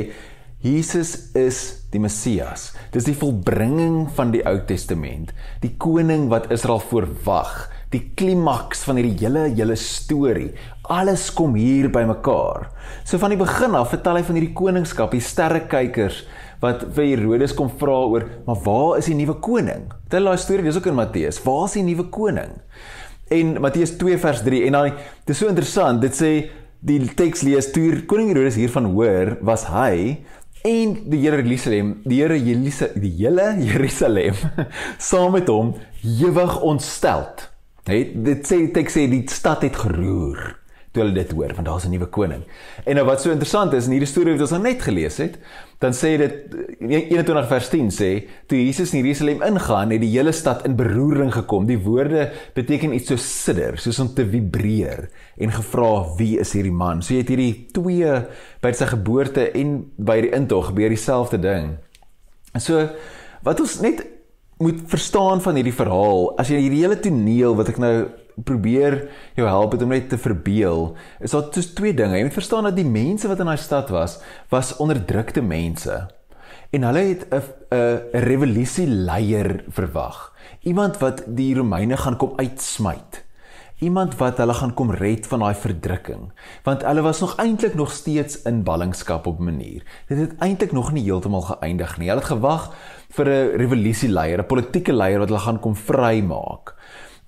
Jesus 0.65 1.35
is 1.37 1.59
die 1.93 2.01
Messias. 2.01 2.71
Dis 2.89 3.05
die 3.05 3.13
volbringing 3.21 4.07
van 4.17 4.31
die 4.33 4.41
Ou 4.49 4.63
Testament, 4.65 5.35
die 5.61 5.75
koning 5.77 6.31
wat 6.31 6.47
Israel 6.55 6.81
voorwag, 6.81 7.67
die 7.93 8.01
klimaks 8.17 8.81
van 8.89 8.97
hierdie 8.97 9.27
hele 9.27 9.43
hele 9.51 9.77
storie. 9.77 10.55
Alles 10.89 11.27
kom 11.37 11.53
hier 11.61 11.91
bymekaar. 11.93 12.71
So 13.05 13.21
van 13.21 13.37
die 13.37 13.41
begin 13.43 13.77
af 13.77 13.93
vertel 13.93 14.23
hy 14.23 14.25
van 14.25 14.41
hierdie 14.41 14.57
koningskap, 14.57 15.13
die 15.13 15.21
sterrekykers 15.21 16.25
wat 16.65 16.89
vir 16.97 17.11
Herodes 17.11 17.53
kom 17.53 17.69
vra 17.69 18.01
oor, 18.09 18.25
maar 18.49 18.65
waar 18.65 19.03
is 19.03 19.13
die 19.13 19.21
nuwe 19.21 19.37
koning? 19.45 19.91
Tel 20.09 20.33
daai 20.33 20.41
storie, 20.41 20.65
dis 20.65 20.81
ook 20.81 20.89
in 20.89 20.97
Matteus. 20.97 21.45
Waar 21.45 21.67
is 21.69 21.77
die 21.77 21.85
nuwe 21.85 22.09
koning? 22.09 22.57
En 23.29 23.59
Matteus 23.61 23.99
2 24.01 24.17
vers 24.17 24.41
3 24.49 24.65
en 24.71 24.81
dan 24.81 24.95
dis 25.29 25.45
so 25.45 25.53
interessant, 25.53 26.01
dit 26.01 26.17
sê 26.17 26.37
die 26.85 27.01
teks 27.17 27.41
lees 27.45 27.71
toe 27.73 28.03
koning 28.09 28.33
Herodes 28.33 28.59
hiervan 28.61 28.91
hoor, 28.93 29.39
was 29.45 29.69
hy 29.73 30.25
en 30.65 30.97
die 31.11 31.21
Here 31.21 31.43
Jerusalem, 31.43 32.01
die 32.05 32.23
Here 32.23 32.37
Jerusalem, 32.37 33.01
die 33.03 33.13
hele 33.19 33.49
Jerusalem 33.61 34.35
saam 35.11 35.37
met 35.37 35.51
hom 35.53 35.75
ewig 36.03 36.61
ontsteld. 36.65 37.51
Net 37.85 38.15
dit 38.25 38.49
sê 38.49 38.63
teks 38.73 38.97
sê 38.97 39.05
die 39.13 39.25
stad 39.29 39.67
het 39.67 39.77
geroer 39.77 40.55
toe 40.95 41.03
hulle 41.03 41.17
dit 41.17 41.33
hoor 41.35 41.53
want 41.57 41.67
daar's 41.67 41.85
'n 41.85 41.91
nuwe 41.91 42.07
koning. 42.07 42.43
En 42.87 42.95
nou 42.95 43.05
wat 43.07 43.21
so 43.21 43.31
interessant 43.31 43.73
is 43.75 43.87
in 43.87 43.93
hierdie 43.93 44.09
storie 44.09 44.33
wat 44.33 44.41
ons 44.41 44.51
nou 44.51 44.63
net 44.63 44.83
gelees 44.83 45.17
het, 45.19 45.39
dan 45.81 45.93
sê 45.93 46.17
dit 46.17 46.35
21 46.81 47.49
vers 47.49 47.69
10 47.69 47.91
sê 47.91 48.11
toe 48.47 48.59
Jesus 48.59 48.95
in 48.95 49.03
Jerusalem 49.03 49.43
ingaan, 49.43 49.91
het 49.91 50.01
die 50.01 50.15
hele 50.15 50.33
stad 50.33 50.65
in 50.65 50.77
beroering 50.77 51.33
gekom. 51.33 51.67
Die 51.67 51.79
woorde 51.79 52.33
beteken 52.55 52.95
iets 52.95 53.09
so 53.09 53.17
sidder, 53.17 53.79
soos 53.79 53.99
om 53.99 54.15
te 54.15 54.25
vibreer 54.27 55.09
en 55.37 55.51
gevra 55.51 56.17
wie 56.17 56.39
is 56.39 56.53
hierdie 56.53 56.73
man? 56.73 57.03
So 57.03 57.15
jy 57.15 57.21
het 57.21 57.29
hierdie 57.29 57.67
twee 57.73 58.23
by 58.63 58.73
sy 58.73 58.87
geboorte 58.87 59.51
en 59.53 59.93
by 59.97 60.21
die 60.21 60.33
intog 60.33 60.67
gebeur 60.67 60.89
dieselfde 60.89 61.39
ding. 61.39 61.79
So 62.59 62.89
wat 63.43 63.61
ons 63.61 63.81
net 63.81 64.07
moet 64.63 64.79
verstaan 64.87 65.41
van 65.43 65.55
hierdie 65.59 65.75
verhaal, 65.75 66.39
as 66.39 66.49
jy 66.49 66.61
hierdie 66.63 66.85
hele 66.85 67.01
toneel 67.01 67.57
wat 67.59 67.69
ek 67.69 67.79
nou 67.83 67.95
probeer 68.45 69.11
jou 69.35 69.49
help 69.49 69.73
het 69.73 69.83
om 69.83 69.89
net 69.89 70.09
te 70.09 70.19
verbeel. 70.19 70.97
Is 71.21 71.31
daar 71.31 71.51
dus 71.51 71.73
twee 71.75 71.95
dinge. 71.95 72.17
Jy 72.17 72.23
moet 72.23 72.41
verstaan 72.41 72.69
dat 72.69 72.77
die 72.77 72.89
mense 72.89 73.29
wat 73.29 73.39
in 73.39 73.47
daai 73.47 73.61
stad 73.61 73.89
was, 73.95 74.19
was 74.49 74.77
onderdrukte 74.77 75.43
mense. 75.43 76.09
En 76.75 76.83
hulle 76.83 76.99
het 76.99 77.27
'n 77.31 77.43
'n 77.71 78.01
revolusie 78.13 78.87
leier 78.87 79.65
verwag. 79.69 80.33
Iemand 80.61 80.99
wat 80.99 81.23
die 81.27 81.55
Romeine 81.55 81.97
gaan 81.97 82.17
kom 82.17 82.33
uitsmyt. 82.37 83.25
Iemand 83.79 84.17
wat 84.17 84.37
hulle 84.37 84.55
gaan 84.55 84.75
kom 84.75 84.91
red 84.91 85.27
van 85.27 85.39
daai 85.39 85.55
verdrukking. 85.55 86.33
Want 86.63 86.83
hulle 86.83 87.03
was 87.03 87.21
nog 87.21 87.37
eintlik 87.37 87.75
nog 87.75 87.93
steeds 87.93 88.43
in 88.43 88.63
ballingskap 88.63 89.27
op 89.27 89.39
'n 89.39 89.45
manier. 89.45 89.83
Dit 90.07 90.19
het 90.19 90.39
eintlik 90.39 90.73
nog 90.73 90.93
nie 90.93 91.03
heeltemal 91.03 91.41
geëindig 91.41 91.99
nie. 91.99 92.09
Hulle 92.09 92.21
het 92.21 92.31
gewag 92.31 92.75
vir 93.11 93.27
'n 93.29 93.57
revolusie 93.57 94.09
leier, 94.09 94.39
'n 94.39 94.47
politieke 94.47 94.93
leier 94.93 95.19
wat 95.19 95.29
hulle 95.29 95.41
gaan 95.41 95.61
kom 95.61 95.77
vrymaak. 95.77 96.75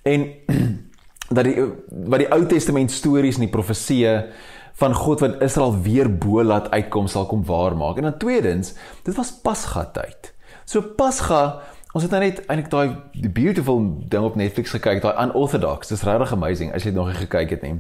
En 0.03 0.27
dat 1.29 1.45
die 1.45 1.57
wat 2.07 2.23
die 2.23 2.31
Ou 2.33 2.45
Testament 2.47 2.93
stories 2.95 3.41
en 3.41 3.47
die 3.47 3.53
profeseë 3.53 4.15
van 4.77 4.95
God 4.95 5.23
wat 5.25 5.41
Israel 5.43 5.75
weer 5.83 6.11
bo 6.13 6.43
laat 6.45 6.71
uitkom 6.71 7.09
sal 7.09 7.27
kom 7.27 7.45
waarmaak. 7.45 7.97
En 7.97 8.11
dan 8.11 8.19
tweedens, 8.21 8.75
dit 9.03 9.17
was 9.17 9.33
Pasga 9.43 9.87
tyd. 9.97 10.33
So 10.69 10.83
Pasga, 10.99 11.63
ons 11.97 12.05
het 12.05 12.13
nou 12.13 12.21
net 12.21 12.43
eintlik 12.45 12.71
daai 12.71 12.97
die 13.17 13.33
beautiful 13.33 13.81
ding 14.13 14.25
op 14.29 14.37
Netflix 14.37 14.75
gekyk, 14.77 15.01
daai 15.03 15.17
unorthodox. 15.25 15.89
Dis 15.89 16.05
regtig 16.05 16.35
amazing 16.37 16.75
as 16.75 16.85
jy 16.85 16.93
dit 16.93 17.01
nog 17.01 17.09
nie 17.13 17.21
gekyk 17.23 17.57
het 17.57 17.65
nie. 17.65 17.79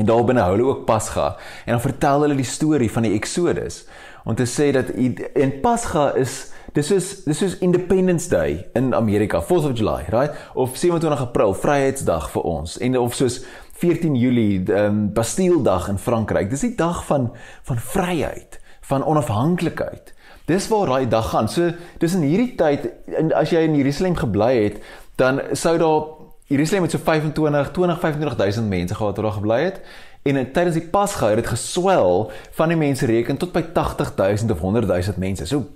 En 0.00 0.08
daar 0.08 0.24
binne 0.24 0.40
hou 0.40 0.54
hulle 0.54 0.70
ook 0.70 0.86
Pasga 0.88 1.34
en 1.66 1.74
dan 1.74 1.84
vertel 1.84 2.24
hulle 2.24 2.38
die 2.38 2.48
storie 2.48 2.88
van 2.90 3.04
die 3.04 3.12
Exodus 3.18 3.84
om 4.24 4.34
te 4.38 4.46
sê 4.48 4.70
dat 4.72 4.88
in 4.94 5.52
Pasga 5.60 6.12
is 6.16 6.51
dis 6.72 6.88
soos 6.88 7.08
dis 7.26 7.38
soos 7.38 7.58
Independence 7.60 8.28
Day 8.28 8.66
in 8.78 8.94
Amerika, 8.94 9.42
4th 9.42 9.70
of 9.70 9.76
July, 9.78 10.04
right? 10.08 10.32
Of 10.54 10.76
27 10.76 11.20
April, 11.20 11.54
Vryheidsdag 11.54 12.30
vir 12.32 12.46
ons. 12.48 12.78
En 12.78 12.98
of 12.98 13.14
soos 13.14 13.42
14 13.82 14.16
Julie, 14.16 14.62
ehm 14.64 14.84
um, 14.86 15.12
Bastilledag 15.12 15.88
in 15.88 15.98
Frankryk. 15.98 16.50
Dis 16.50 16.64
die 16.64 16.74
dag 16.76 17.04
van 17.06 17.32
van 17.68 17.78
vryheid, 17.78 18.60
van 18.80 19.04
onafhanklikheid. 19.04 20.14
Dis 20.44 20.68
waar 20.68 20.86
daai 20.86 21.08
dag 21.08 21.28
gaan. 21.30 21.48
So 21.48 21.72
dis 21.98 22.14
in 22.14 22.26
hierdie 22.26 22.54
tyd 22.56 22.88
en 23.18 23.32
as 23.36 23.50
jy 23.50 23.66
in 23.66 23.76
Jerusalem 23.76 24.16
gebly 24.16 24.54
het, 24.64 24.80
dan 25.20 25.40
sou 25.52 25.76
daar 25.78 26.08
Jerusalem 26.52 26.88
met 26.88 26.90
so 26.90 26.98
25 26.98 27.70
20 27.72 28.00
25000 28.00 28.68
mense 28.68 28.94
gehad 28.94 29.16
wat 29.16 29.24
daar 29.24 29.38
gebly 29.38 29.60
het. 29.62 29.80
En 30.22 30.38
tydens 30.52 30.76
die 30.78 30.86
Pasga 30.86 31.32
het 31.32 31.40
dit 31.42 31.46
geswel 31.50 32.30
van 32.54 32.68
die 32.70 32.78
mense 32.78 33.06
reken 33.06 33.36
tot 33.36 33.52
by 33.52 33.64
80000 33.74 34.50
of 34.50 34.60
100000 34.60 35.16
mense. 35.16 35.46
So 35.46 35.66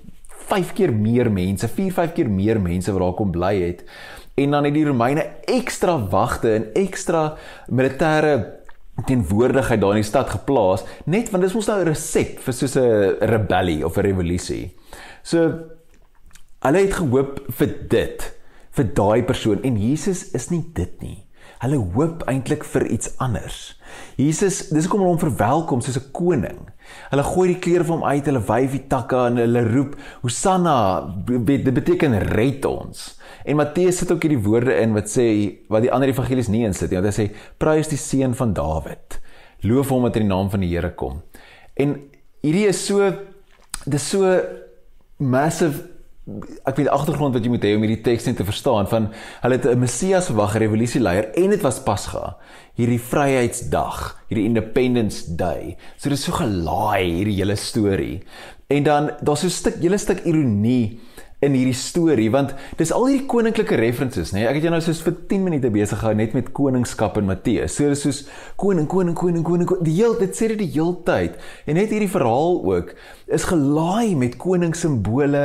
5 0.46 0.72
keer 0.72 0.92
meer 0.92 1.30
mense, 1.32 1.68
4 1.68 1.92
5 1.92 2.12
keer 2.12 2.30
meer 2.30 2.60
mense 2.60 2.92
wat 2.92 3.02
daar 3.02 3.16
kom 3.18 3.32
bly 3.34 3.54
het. 3.60 3.82
En 4.36 4.50
dan 4.50 4.64
het 4.68 4.74
die 4.74 4.84
Romeine 4.86 5.24
ekstra 5.48 5.96
wagte 6.12 6.52
en 6.54 6.68
ekstra 6.74 7.36
militêre 7.72 8.34
teenwoordigheid 9.04 9.80
daar 9.80 9.96
in 9.96 10.04
die 10.04 10.08
stad 10.08 10.30
geplaas, 10.32 10.84
net 11.04 11.30
want 11.32 11.44
dis 11.44 11.54
mos 11.56 11.68
nou 11.68 11.80
'n 11.80 11.88
resep 11.88 12.38
vir 12.40 12.54
so 12.54 12.66
'n 12.66 13.16
rebellie 13.20 13.84
of 13.84 13.96
'n 13.96 14.06
revolusie. 14.06 14.74
So 15.22 15.38
hulle 16.60 16.78
het 16.78 16.94
gehoop 16.94 17.40
vir 17.50 17.70
dit, 17.88 18.36
vir 18.70 18.84
daai 18.84 19.22
persoon 19.22 19.62
en 19.62 19.76
Jesus 19.76 20.30
is 20.32 20.50
nie 20.50 20.64
dit 20.74 21.02
nie. 21.02 21.26
Hulle 21.58 21.76
hoop 21.94 22.22
eintlik 22.28 22.64
vir 22.64 22.86
iets 22.86 23.14
anders. 23.18 23.80
Jesus, 24.16 24.68
dis 24.68 24.84
hoekom 24.84 25.00
hulle 25.00 25.14
hom 25.14 25.18
verwelkom 25.18 25.80
soos 25.80 25.96
'n 25.96 26.12
koning. 26.12 26.58
Hulle 27.10 27.24
gooi 27.26 27.46
die 27.52 27.58
klere 27.62 27.86
van 27.86 28.00
hom 28.00 28.08
uit, 28.08 28.26
hulle 28.28 28.42
wyf 28.48 28.74
die 28.74 28.82
takke 28.90 29.22
en 29.30 29.40
hulle 29.40 29.62
roep 29.68 29.94
Hosanna, 30.24 30.76
dit 31.26 31.70
beteken 31.74 32.18
red 32.32 32.66
ons. 32.68 33.06
En 33.46 33.60
Matteus 33.60 34.00
sit 34.02 34.10
ook 34.10 34.26
hierdie 34.26 34.42
woorde 34.42 34.74
in 34.80 34.94
wat 34.96 35.10
sê 35.12 35.26
wat 35.70 35.84
die 35.86 35.92
ander 35.94 36.10
evangelies 36.10 36.50
nie 36.50 36.64
insit 36.66 36.90
nie. 36.90 37.00
Hy 37.02 37.14
sê 37.14 37.28
prys 37.62 37.90
die 37.92 38.00
seun 38.00 38.34
van 38.38 38.54
Dawid. 38.56 39.20
Loof 39.66 39.92
hom 39.94 40.06
wat 40.06 40.18
in 40.18 40.26
die 40.26 40.32
naam 40.32 40.50
van 40.52 40.64
die 40.64 40.72
Here 40.72 40.92
kom. 40.98 41.22
En 41.78 41.98
hierdie 42.42 42.66
is 42.70 42.82
so 42.86 43.12
dis 43.86 44.08
so 44.10 44.34
massive 45.22 45.95
ek 46.26 46.74
weet 46.74 46.88
die 46.88 46.90
agtergrond 46.90 47.36
wat 47.36 47.44
jy 47.46 47.50
moet 47.52 47.62
hê 47.62 47.76
om 47.76 47.84
hierdie 47.86 48.02
teks 48.02 48.24
net 48.26 48.40
te 48.40 48.46
verstaan 48.46 48.88
van 48.90 49.04
hulle 49.44 49.58
het 49.58 49.66
'n 49.70 49.78
Messias 49.78 50.26
verwag, 50.26 50.56
'n 50.56 50.62
revolusieleier 50.64 51.30
en 51.38 51.50
dit 51.50 51.62
was 51.62 51.78
Pasga, 51.78 52.36
hierdie 52.74 52.98
Vryheidsdag, 52.98 54.18
hierdie 54.28 54.46
Independence 54.46 55.36
Day. 55.36 55.76
So 55.96 56.08
dit 56.08 56.18
is 56.18 56.24
so 56.24 56.32
gelaai 56.32 57.04
hierdie 57.04 57.38
hele 57.38 57.56
storie. 57.56 58.22
En 58.66 58.82
dan 58.82 59.10
daar's 59.22 59.40
so 59.40 59.46
'n 59.46 59.50
stuk, 59.50 59.76
hele 59.80 59.98
stuk 59.98 60.24
ironie 60.24 60.98
in 61.44 61.52
hierdie 61.56 61.76
storie 61.76 62.28
want 62.32 62.54
dis 62.78 62.92
al 62.94 63.08
hierdie 63.10 63.26
koninklike 63.28 63.76
references 63.76 64.32
nê 64.32 64.40
nee? 64.40 64.48
ek 64.48 64.58
het 64.58 64.66
jou 64.66 64.72
nou 64.72 64.80
soos 64.84 65.02
vir 65.04 65.16
10 65.32 65.44
minute 65.44 65.70
besig 65.74 66.00
gehou 66.00 66.14
net 66.16 66.36
met 66.36 66.48
koningskap 66.56 67.18
in 67.20 67.28
Matteus 67.28 67.76
so 67.76 67.90
dis 67.92 68.04
soos 68.06 68.22
koning 68.60 68.88
koning 68.88 69.16
koning 69.18 69.44
koning 69.46 69.68
die 69.84 69.98
heel 69.98 70.16
dit 70.20 70.32
sê 70.38 70.48
dit 70.54 70.62
die 70.64 70.70
heel 70.78 70.94
tyd 71.08 71.36
en 71.66 71.76
net 71.80 71.92
hierdie 71.92 72.12
verhaal 72.12 72.62
ook 72.72 72.94
is 73.38 73.48
gelaai 73.50 74.16
met 74.16 74.38
koning 74.40 74.72
simbole 74.76 75.44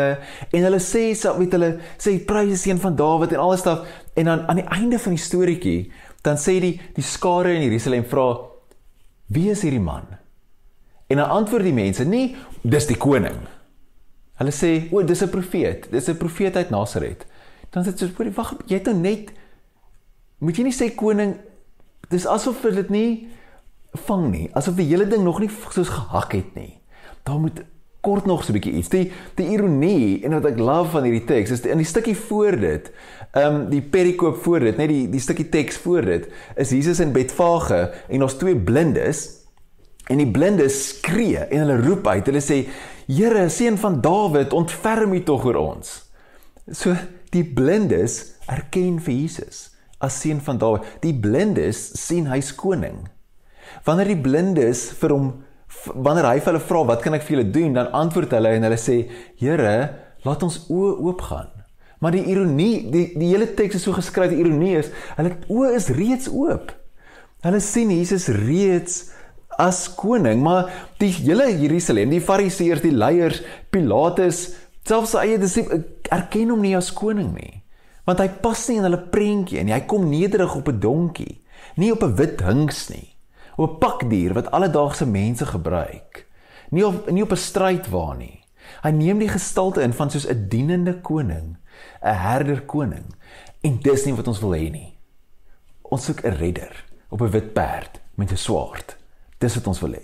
en 0.52 0.70
hulle 0.70 0.82
sê 0.84 1.10
weet 1.42 1.60
hulle 1.60 1.74
sê 1.98 2.16
prys 2.28 2.56
is 2.56 2.66
een 2.70 2.80
van 2.80 2.96
Dawid 2.96 3.36
en 3.36 3.44
alles 3.44 3.66
staf 3.66 3.84
en 4.16 4.32
dan 4.32 4.48
aan 4.48 4.64
die 4.64 4.70
einde 4.80 5.02
van 5.02 5.18
die 5.18 5.26
storieetjie 5.28 5.92
dan 6.24 6.40
sê 6.40 6.60
die 6.64 6.76
die 6.96 7.06
skare 7.06 7.58
in 7.58 7.68
Jerusalem 7.68 8.08
vra 8.08 8.32
wie 9.32 9.50
is 9.52 9.64
hierdie 9.68 9.84
man 9.84 10.22
En 11.12 11.18
dan 11.18 11.30
antwoord 11.30 11.64
die 11.68 11.76
mense 11.76 12.06
nie 12.08 12.36
dis 12.64 12.88
die 12.88 12.96
koning. 12.96 13.36
Hulle 14.42 14.54
sê 14.56 14.90
o, 14.90 15.04
dis 15.06 15.22
'n 15.22 15.30
profeet, 15.30 15.88
dis 15.92 16.10
'n 16.10 16.18
profeet 16.18 16.56
uit 16.56 16.70
Nasaret. 16.70 17.26
Dan 17.70 17.86
sê 17.86 17.94
jy, 17.94 18.34
"Wag, 18.34 18.56
jy 18.66 18.76
het 18.76 18.86
nou 18.86 18.96
net 18.98 19.32
moet 20.42 20.58
jy 20.58 20.64
nie 20.64 20.76
sê 20.76 20.90
koning 20.98 21.36
dis 22.12 22.26
asof 22.28 22.64
dit 22.66 22.90
nie 22.90 23.12
vang 24.08 24.30
nie, 24.32 24.48
asof 24.58 24.78
die 24.80 24.88
hele 24.90 25.08
ding 25.10 25.24
nog 25.26 25.42
nie 25.44 25.50
soos 25.52 25.92
gehak 25.92 26.34
het 26.38 26.56
nie. 26.56 26.74
Daar 27.28 27.40
moet 27.40 27.62
kort 28.02 28.26
nog 28.26 28.44
so 28.44 28.52
'n 28.52 28.58
bietjie 28.58 28.74
iets. 28.74 28.90
Die 28.90 29.12
die 29.36 29.50
ironie 29.54 30.24
en 30.24 30.32
wat 30.32 30.46
ek 30.46 30.60
love 30.60 30.92
van 30.92 31.04
hierdie 31.04 31.26
teks 31.26 31.52
is 31.52 31.62
in 31.62 31.78
die 31.78 31.86
stukkie 31.86 32.16
voor 32.16 32.58
dit, 32.60 32.92
ehm 33.34 33.56
um, 33.56 33.70
die 33.70 33.82
perikoop 33.82 34.44
voor 34.44 34.60
dit, 34.60 34.78
net 34.78 34.90
die 34.90 35.10
die 35.10 35.20
stukkie 35.20 35.50
teks 35.50 35.78
voor 35.78 36.02
dit, 36.02 36.28
is 36.56 36.70
Jesus 36.70 37.00
in 37.00 37.12
Betfage 37.12 37.94
en 38.10 38.24
ons 38.24 38.34
twee 38.34 38.56
blindes 38.56 39.42
en 40.08 40.18
die 40.18 40.32
blindes 40.32 40.88
skree 40.88 41.38
en 41.38 41.60
hulle 41.60 41.82
roep 41.82 42.08
uit. 42.08 42.26
Hulle 42.26 42.42
sê: 42.42 42.68
"Here, 43.12 43.50
seun 43.50 43.78
van 43.78 44.00
Dawid, 44.02 44.54
ontferm 44.54 45.14
U 45.14 45.24
tog 45.24 45.46
oor 45.46 45.60
ons." 45.60 46.06
So 46.72 46.96
die 47.32 47.44
blindes 47.44 48.38
erken 48.48 49.00
vir 49.00 49.14
Jesus 49.14 49.70
as 50.00 50.20
seun 50.22 50.42
van 50.42 50.58
Dawid. 50.58 50.88
Die 51.04 51.14
blindes 51.14 51.92
sien 52.00 52.30
hy's 52.32 52.56
koning. 52.56 53.10
Wanneer 53.86 54.12
die 54.14 54.22
blindes 54.22 54.90
vir 55.00 55.16
hom 55.16 55.32
wanneer 55.96 56.28
hy 56.28 56.40
vir 56.40 56.52
hulle 56.52 56.68
vra 56.68 56.84
wat 56.90 57.04
kan 57.04 57.16
ek 57.16 57.24
vir 57.24 57.38
julle 57.38 57.52
doen, 57.56 57.74
dan 57.78 57.94
antwoord 57.96 58.34
hulle 58.36 58.52
en 58.58 58.68
hulle 58.68 58.80
sê: 58.80 58.98
"Here, 59.40 59.96
laat 60.26 60.44
ons 60.44 60.66
oë 60.70 61.00
oopgaan." 61.00 61.50
Maar 62.02 62.12
die 62.18 62.26
ironie, 62.34 62.90
die 62.92 63.06
die 63.18 63.30
hele 63.30 63.48
teks 63.54 63.78
is 63.78 63.84
so 63.86 63.94
geskryf, 63.94 64.34
die 64.34 64.42
ironie 64.42 64.76
is, 64.80 64.90
hulle 65.18 65.38
oë 65.48 65.76
is 65.78 65.90
reeds 65.96 66.28
oop. 66.28 66.74
Hulle 67.46 67.60
sien 67.62 67.92
Jesus 67.94 68.28
reeds 68.28 69.12
as 69.62 69.84
koning, 69.96 70.42
maar 70.42 70.72
die 71.02 71.12
hele 71.22 71.48
Jerusalem, 71.54 72.10
die 72.10 72.24
Fariseërs, 72.24 72.82
die 72.82 72.96
leiers, 72.96 73.42
Pilatus, 73.70 74.50
selfs 74.88 75.14
sy 75.14 75.28
eie 75.28 75.38
disippels 75.42 76.10
erken 76.12 76.50
hom 76.52 76.66
nie 76.66 76.76
as 76.76 76.90
koning 76.92 77.32
nie. 77.38 77.62
Want 78.10 78.20
hy 78.20 78.28
pas 78.44 78.66
nie 78.68 78.82
in 78.82 78.88
hulle 78.90 79.06
prentjie 79.14 79.64
nie. 79.64 79.76
Hy 79.76 79.86
kom 79.88 80.10
nederig 80.10 80.56
op 80.58 80.68
'n 80.68 80.80
donkie, 80.80 81.42
nie 81.78 81.92
op 81.92 82.04
'n 82.04 82.16
wit 82.18 82.42
hings 82.42 82.90
nie 82.90 83.12
op 83.56 83.72
'n 83.72 83.78
pakdier 83.78 84.34
wat 84.34 84.52
alledaagse 84.52 85.06
mense 85.06 85.46
gebruik. 85.46 86.28
Nie 86.70 86.86
op 86.86 87.10
nie 87.10 87.24
op 87.24 87.32
'n 87.32 87.36
strydwa 87.36 88.14
nie. 88.14 88.44
Hy 88.82 88.90
neem 88.90 89.18
die 89.18 89.30
gestalte 89.30 89.82
in 89.82 89.94
van 89.94 90.10
soos 90.10 90.28
'n 90.28 90.46
dienende 90.50 91.02
koning, 91.02 91.58
'n 92.02 92.16
herder 92.16 92.62
koning. 92.62 93.06
En 93.62 93.80
dis 93.82 94.06
nie 94.06 94.16
wat 94.16 94.28
ons 94.28 94.40
wil 94.40 94.54
hê 94.56 94.72
nie. 94.72 94.98
Ons 95.82 96.06
soek 96.06 96.24
'n 96.24 96.36
redder 96.36 96.86
op 97.10 97.22
'n 97.22 97.30
wit 97.30 97.54
perd 97.54 98.00
met 98.16 98.32
'n 98.32 98.38
swaard. 98.38 98.98
Dis 99.42 99.58
wat 99.58 99.72
ons 99.72 99.82
wil 99.84 99.98
hê. 99.98 100.04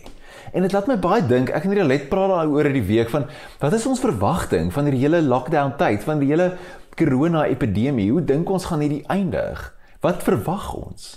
En 0.55 0.63
dit 0.65 0.73
laat 0.73 0.87
my 0.89 0.97
baie 1.01 1.21
dink, 1.27 1.51
ek 1.53 1.67
en 1.67 1.75
Rialet 1.75 2.09
praat 2.09 2.33
daaroor 2.33 2.69
in 2.69 2.77
die 2.79 2.87
week 2.87 3.11
van 3.13 3.27
wat 3.61 3.75
is 3.77 3.85
ons 3.89 4.01
verwagting 4.01 4.71
van 4.73 4.87
hierdie 4.87 5.03
hele 5.05 5.21
lockdown 5.25 5.75
tyd, 5.79 6.03
van 6.07 6.23
die 6.23 6.31
hele 6.31 6.53
corona 6.97 7.45
epidemie? 7.45 8.09
Hoe 8.11 8.23
dink 8.25 8.49
ons 8.49 8.67
gaan 8.71 8.81
hierdie 8.85 9.05
eindig? 9.11 9.69
Wat 10.01 10.25
verwag 10.25 10.73
ons? 10.77 11.15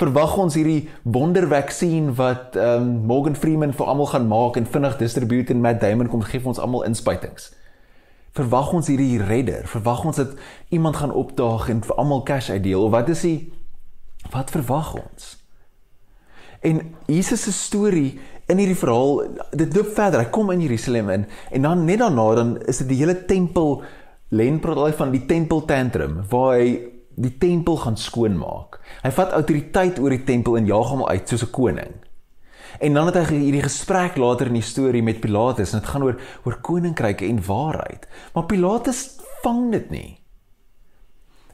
verwag 0.00 0.36
ons 0.40 0.56
hierdie 0.56 0.88
wondervaksin 1.04 2.14
wat 2.18 2.56
ehm 2.56 2.86
um, 2.86 2.92
Morgan 3.06 3.36
Freeman 3.36 3.74
vir 3.76 3.86
almal 3.86 4.08
gaan 4.12 4.28
maak 4.30 4.56
en 4.56 4.66
vinnig 4.66 4.96
distribueer 5.00 5.50
en 5.52 5.60
Matt 5.60 5.80
Damon 5.82 6.08
kom 6.08 6.22
gee 6.22 6.40
vir 6.40 6.52
ons 6.54 6.62
almal 6.62 6.86
inspuitings. 6.88 7.50
Verwag 8.32 8.72
ons 8.72 8.88
hierdie 8.88 9.20
redder? 9.20 9.66
Verwag 9.68 10.04
ons 10.08 10.16
dat 10.16 10.32
iemand 10.72 10.96
gaan 10.96 11.12
opdaag 11.12 11.68
en 11.68 11.82
vir 11.84 11.96
almal 12.00 12.24
cash 12.24 12.50
uitdeel 12.50 12.86
of 12.86 12.94
wat 12.94 13.12
is 13.12 13.26
die 13.26 13.52
wat 14.32 14.50
verwag 14.54 14.94
ons? 14.96 15.41
En 16.62 16.94
Jesus 17.10 17.42
se 17.42 17.52
storie 17.52 18.20
in 18.46 18.58
hierdie 18.58 18.78
verhaal, 18.78 19.22
dit 19.50 19.74
loop 19.74 19.90
verder. 19.96 20.22
Hy 20.22 20.30
kom 20.34 20.50
in 20.54 20.62
Jerusalem 20.62 21.10
in 21.10 21.26
en 21.50 21.62
dan 21.62 21.84
net 21.84 21.98
daarna 21.98 22.34
dan 22.38 22.54
is 22.70 22.82
dit 22.84 22.88
die 22.94 23.02
hele 23.02 23.24
tempel 23.26 23.82
Len 24.32 24.62
praat 24.64 24.78
al 24.80 24.94
van 24.96 25.10
die 25.12 25.26
tempel 25.28 25.60
tantrum 25.68 26.22
waar 26.30 26.54
hy 26.56 26.68
die 27.20 27.34
tempel 27.36 27.76
gaan 27.82 27.98
skoonmaak. 28.00 28.78
Hy 29.02 29.10
vat 29.12 29.34
autoriteit 29.36 29.98
oor 30.00 30.14
die 30.14 30.24
tempel 30.24 30.56
en 30.56 30.70
jaag 30.70 30.88
hom 30.94 31.04
uit 31.04 31.28
soos 31.28 31.44
'n 31.44 31.52
koning. 31.52 31.92
En 32.80 32.94
dan 32.94 33.06
het 33.06 33.28
hy 33.28 33.36
hierdie 33.36 33.62
gesprek 33.62 34.16
later 34.16 34.46
in 34.46 34.56
die 34.56 34.64
storie 34.64 35.02
met 35.02 35.20
Pilatus 35.20 35.72
en 35.72 35.80
dit 35.80 35.88
gaan 35.88 36.02
oor 36.02 36.16
oor 36.44 36.56
koninkryke 36.60 37.26
en 37.26 37.44
waarheid. 37.44 38.08
Maar 38.34 38.46
Pilatus 38.46 39.20
vang 39.42 39.72
dit 39.72 39.90
nie. 39.90 40.21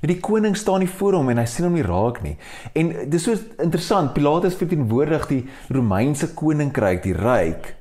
Die 0.01 0.21
koning 0.21 0.57
staan 0.57 0.81
nie 0.81 0.91
voor 0.91 1.19
hom 1.19 1.29
en 1.33 1.41
hy 1.41 1.47
sien 1.51 1.67
hom 1.67 1.75
nie 1.75 1.87
raak 1.87 2.21
nie. 2.23 2.37
En 2.79 2.93
dis 3.11 3.25
so 3.25 3.35
interessant, 3.59 4.13
Pilatus 4.15 4.55
verteenwoordig 4.55 5.27
die 5.27 5.41
Romeinse 5.75 6.31
koninkryk, 6.39 7.03
die 7.03 7.17
ryk, 7.17 7.75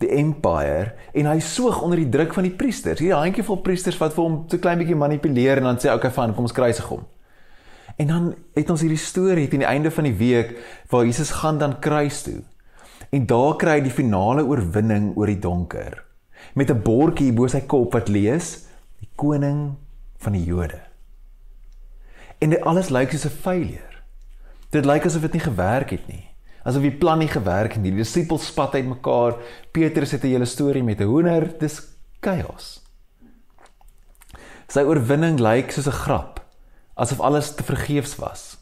die 0.00 0.10
empire 0.16 0.94
en 1.12 1.28
hy 1.28 1.38
soog 1.44 1.82
onder 1.82 2.00
die 2.00 2.08
druk 2.08 2.32
van 2.34 2.46
die 2.46 2.54
priesters. 2.54 3.00
Hier 3.00 3.14
'n 3.14 3.22
handjievol 3.28 3.60
priesters 3.62 3.98
wat 3.98 4.14
vir 4.14 4.24
hom 4.24 4.44
so 4.48 4.58
klein 4.58 4.78
bietjie 4.78 4.96
manipuleer 4.96 5.58
en 5.58 5.64
dan 5.64 5.78
sê 5.78 5.92
okay, 5.92 6.10
van 6.10 6.34
kom 6.34 6.44
ons 6.44 6.52
kruisig 6.52 6.86
hom. 6.86 7.04
En 7.98 8.06
dan 8.06 8.34
het 8.54 8.70
ons 8.70 8.80
hierdie 8.80 8.98
storie 8.98 9.48
teen 9.48 9.60
die 9.60 9.68
einde 9.68 9.90
van 9.90 10.04
die 10.04 10.16
week 10.16 10.56
waar 10.88 11.04
Jesus 11.04 11.30
gaan 11.30 11.58
dan 11.58 11.80
kruis 11.80 12.22
toe. 12.22 12.42
En 13.10 13.26
daar 13.26 13.56
kry 13.56 13.78
hy 13.78 13.80
die 13.80 13.90
finale 13.90 14.44
oorwinning 14.44 15.16
oor 15.16 15.26
die 15.26 15.38
donker 15.38 16.04
met 16.54 16.70
'n 16.70 16.82
bordjie 16.82 17.32
bo 17.32 17.46
sy 17.46 17.60
kop 17.60 17.92
wat 17.92 18.08
lees: 18.08 18.66
Die 19.00 19.10
koning 19.16 19.74
van 20.18 20.32
die 20.32 20.44
Jode. 20.44 20.87
En 22.38 22.50
dit 22.50 22.60
alles 22.60 22.88
lyk 22.88 23.10
soos 23.10 23.24
'n 23.24 23.40
failure. 23.42 23.94
Dit 24.70 24.84
lyk 24.84 25.04
asof 25.04 25.22
dit 25.22 25.32
nie 25.32 25.40
gewerk 25.40 25.90
het 25.90 26.06
nie. 26.06 26.28
Asof 26.62 26.82
die 26.82 26.96
plan 26.96 27.18
nie 27.18 27.28
gewerk 27.28 27.72
het 27.72 27.82
nie. 27.82 27.90
Die 27.90 28.02
disippels 28.02 28.46
spat 28.46 28.74
uitmekaar. 28.74 29.36
Petrus 29.72 30.10
het 30.10 30.22
'n 30.22 30.26
hele 30.26 30.44
storie 30.44 30.82
met 30.82 31.00
'n 31.00 31.04
hoender. 31.04 31.58
Dis 31.58 31.82
chaos. 32.20 32.82
Sy 34.68 34.80
oorwinning 34.80 35.38
lyk 35.40 35.70
soos 35.70 35.86
'n 35.86 35.92
grap 36.04 36.38
asof 36.98 37.20
alles 37.20 37.54
te 37.54 37.62
vergeefs 37.62 38.16
was. 38.16 38.58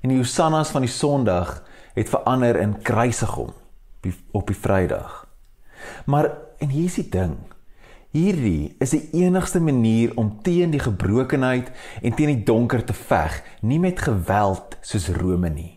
En 0.00 0.08
die 0.08 0.18
hosannas 0.18 0.70
van 0.72 0.80
die 0.80 0.90
Sondag 0.90 1.62
het 1.94 2.08
verander 2.08 2.56
in 2.56 2.82
kruisig 2.82 3.30
hom 3.30 3.52
op 4.30 4.46
die 4.46 4.56
Vrydag. 4.56 5.26
Maar 6.06 6.30
en 6.58 6.68
hier 6.68 6.84
is 6.84 6.94
die 6.94 7.08
ding. 7.08 7.36
Hierdie 8.16 8.76
is 8.80 8.94
die 8.96 9.02
enigste 9.24 9.60
manier 9.60 10.14
om 10.16 10.38
teen 10.42 10.72
die 10.72 10.80
gebrokenheid 10.80 11.68
en 12.02 12.14
teen 12.16 12.32
die 12.32 12.44
donker 12.44 12.84
te 12.84 12.96
veg, 12.96 13.42
nie 13.60 13.78
met 13.78 14.00
geweld 14.00 14.78
soos 14.80 15.10
Rome 15.12 15.50
nie, 15.52 15.74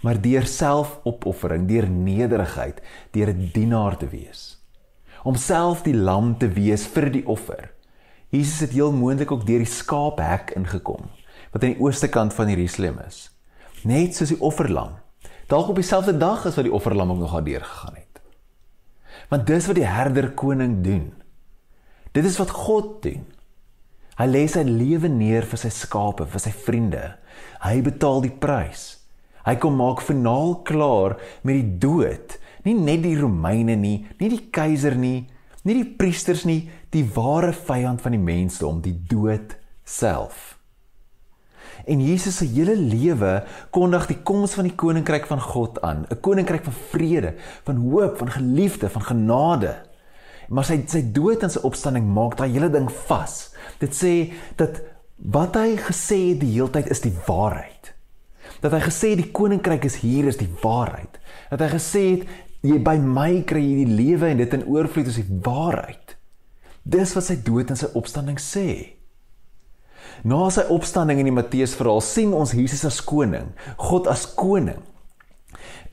maar 0.00 0.20
deur 0.20 0.46
selfopoffering, 0.48 1.68
deur 1.68 1.88
nederigheid, 1.90 2.80
deur 3.12 3.28
'n 3.34 3.50
dienaar 3.52 3.96
te 3.96 4.08
wees. 4.08 4.64
Om 5.24 5.36
self 5.36 5.82
die 5.82 5.96
lam 5.96 6.38
te 6.38 6.48
wees 6.48 6.86
vir 6.86 7.10
die 7.10 7.26
offer 7.26 7.74
Jesus 8.34 8.60
het 8.60 8.72
heel 8.74 8.92
moontlik 8.92 9.30
ook 9.30 9.46
deur 9.46 9.62
die 9.62 9.70
skaaphek 9.70 10.56
ingekom 10.58 11.06
wat 11.54 11.62
aan 11.62 11.76
die 11.76 11.82
ooste 11.82 12.08
kant 12.10 12.34
van 12.34 12.48
Jerusalem 12.50 12.96
is. 13.06 13.28
Net 13.86 14.16
soos 14.16 14.32
die 14.32 14.40
offerlam. 14.42 14.96
Dalk 15.46 15.68
op 15.70 15.78
dieselfde 15.78 16.16
dag 16.18 16.46
as 16.48 16.56
wat 16.58 16.66
die 16.66 16.72
offerlam 16.74 17.12
ook 17.12 17.20
nog 17.20 17.34
daar 17.46 17.62
gegaan 17.62 17.94
het. 17.94 18.22
Want 19.30 19.46
dis 19.46 19.68
wat 19.70 19.78
die 19.78 19.86
herder 19.86 20.32
koning 20.34 20.82
doen. 20.82 21.12
Dit 22.14 22.24
is 22.24 22.38
wat 22.38 22.52
God 22.54 23.00
doen. 23.02 23.24
Hy 24.14 24.26
lê 24.30 24.44
sy 24.46 24.62
lewe 24.62 25.10
neer 25.10 25.46
vir 25.50 25.58
sy 25.58 25.70
skape, 25.74 26.28
vir 26.30 26.42
sy 26.42 26.52
vriende. 26.54 27.02
Hy 27.64 27.80
betaal 27.82 28.22
die 28.22 28.30
prys. 28.30 28.84
Hy 29.44 29.56
kom 29.60 29.74
maak 29.80 30.04
finaal 30.04 30.60
klaar 30.64 31.18
met 31.42 31.58
die 31.58 31.78
dood. 31.82 32.36
Nie 32.64 32.76
net 32.78 33.02
die 33.04 33.16
Romeine 33.18 33.74
nie, 33.76 34.06
nie 34.20 34.30
die 34.30 34.44
keiser 34.54 34.94
nie, 34.96 35.26
nie 35.66 35.74
die 35.80 35.90
priesters 35.98 36.44
nie, 36.48 36.68
die 36.94 37.02
ware 37.16 37.50
vyand 37.52 38.04
van 38.04 38.14
die 38.14 38.22
mensdom, 38.22 38.78
die 38.84 38.94
dood 39.10 39.56
self. 39.84 40.54
En 41.84 42.00
Jesus 42.00 42.38
se 42.38 42.46
hele 42.48 42.76
lewe 42.78 43.42
kondig 43.74 44.06
die 44.08 44.20
koms 44.24 44.54
van 44.56 44.68
die 44.68 44.76
koninkryk 44.78 45.26
van 45.28 45.42
God 45.42 45.82
aan, 45.82 46.06
'n 46.08 46.20
koninkryk 46.20 46.64
van 46.64 46.76
vrede, 46.94 47.34
van 47.66 47.76
hoop, 47.76 48.16
van 48.18 48.30
geliefde, 48.30 48.88
van 48.88 49.02
genade. 49.02 49.74
Maar 50.48 50.66
sy 50.68 50.80
sy 50.90 51.02
dood 51.14 51.44
en 51.44 51.52
sy 51.52 51.62
opstanding 51.66 52.06
maak 52.16 52.38
daai 52.38 52.50
hele 52.52 52.70
ding 52.72 52.88
vas. 53.08 53.54
Dit 53.80 53.96
sê 53.96 54.14
dat 54.60 54.80
wat 55.34 55.56
hy 55.56 55.76
gesê 55.80 56.18
het 56.32 56.40
die 56.42 56.54
heeltyd 56.56 56.90
is 56.92 57.04
die 57.04 57.14
waarheid. 57.26 57.92
Dat 58.64 58.72
hy 58.72 58.80
gesê 58.84 59.12
het 59.14 59.22
die 59.22 59.32
koninkryk 59.36 59.86
is 59.88 60.00
hier 60.02 60.28
is 60.28 60.40
die 60.40 60.50
waarheid. 60.62 61.20
Dat 61.52 61.64
hy 61.64 61.70
gesê 61.76 62.04
het 62.16 62.26
jy 62.64 62.80
by 62.80 62.96
my 63.00 63.44
kry 63.48 63.62
jy 63.62 63.84
die 63.84 63.96
lewe 64.00 64.32
en 64.32 64.40
dit 64.40 64.56
in 64.56 64.66
oorvloed 64.66 65.10
is 65.12 65.20
die 65.20 65.40
waarheid. 65.44 66.16
Dis 66.84 67.14
wat 67.16 67.28
sy 67.28 67.38
dood 67.44 67.72
en 67.72 67.80
sy 67.80 67.90
opstanding 67.96 68.40
sê. 68.40 68.68
Na 70.24 70.46
sy 70.52 70.64
opstanding 70.72 71.20
in 71.20 71.28
die 71.28 71.36
Matteus 71.36 71.74
verhaal 71.76 72.02
sien 72.04 72.32
ons 72.36 72.54
Jesus 72.56 72.84
as 72.88 73.00
koning, 73.04 73.50
God 73.80 74.08
as 74.08 74.24
koning. 74.36 74.80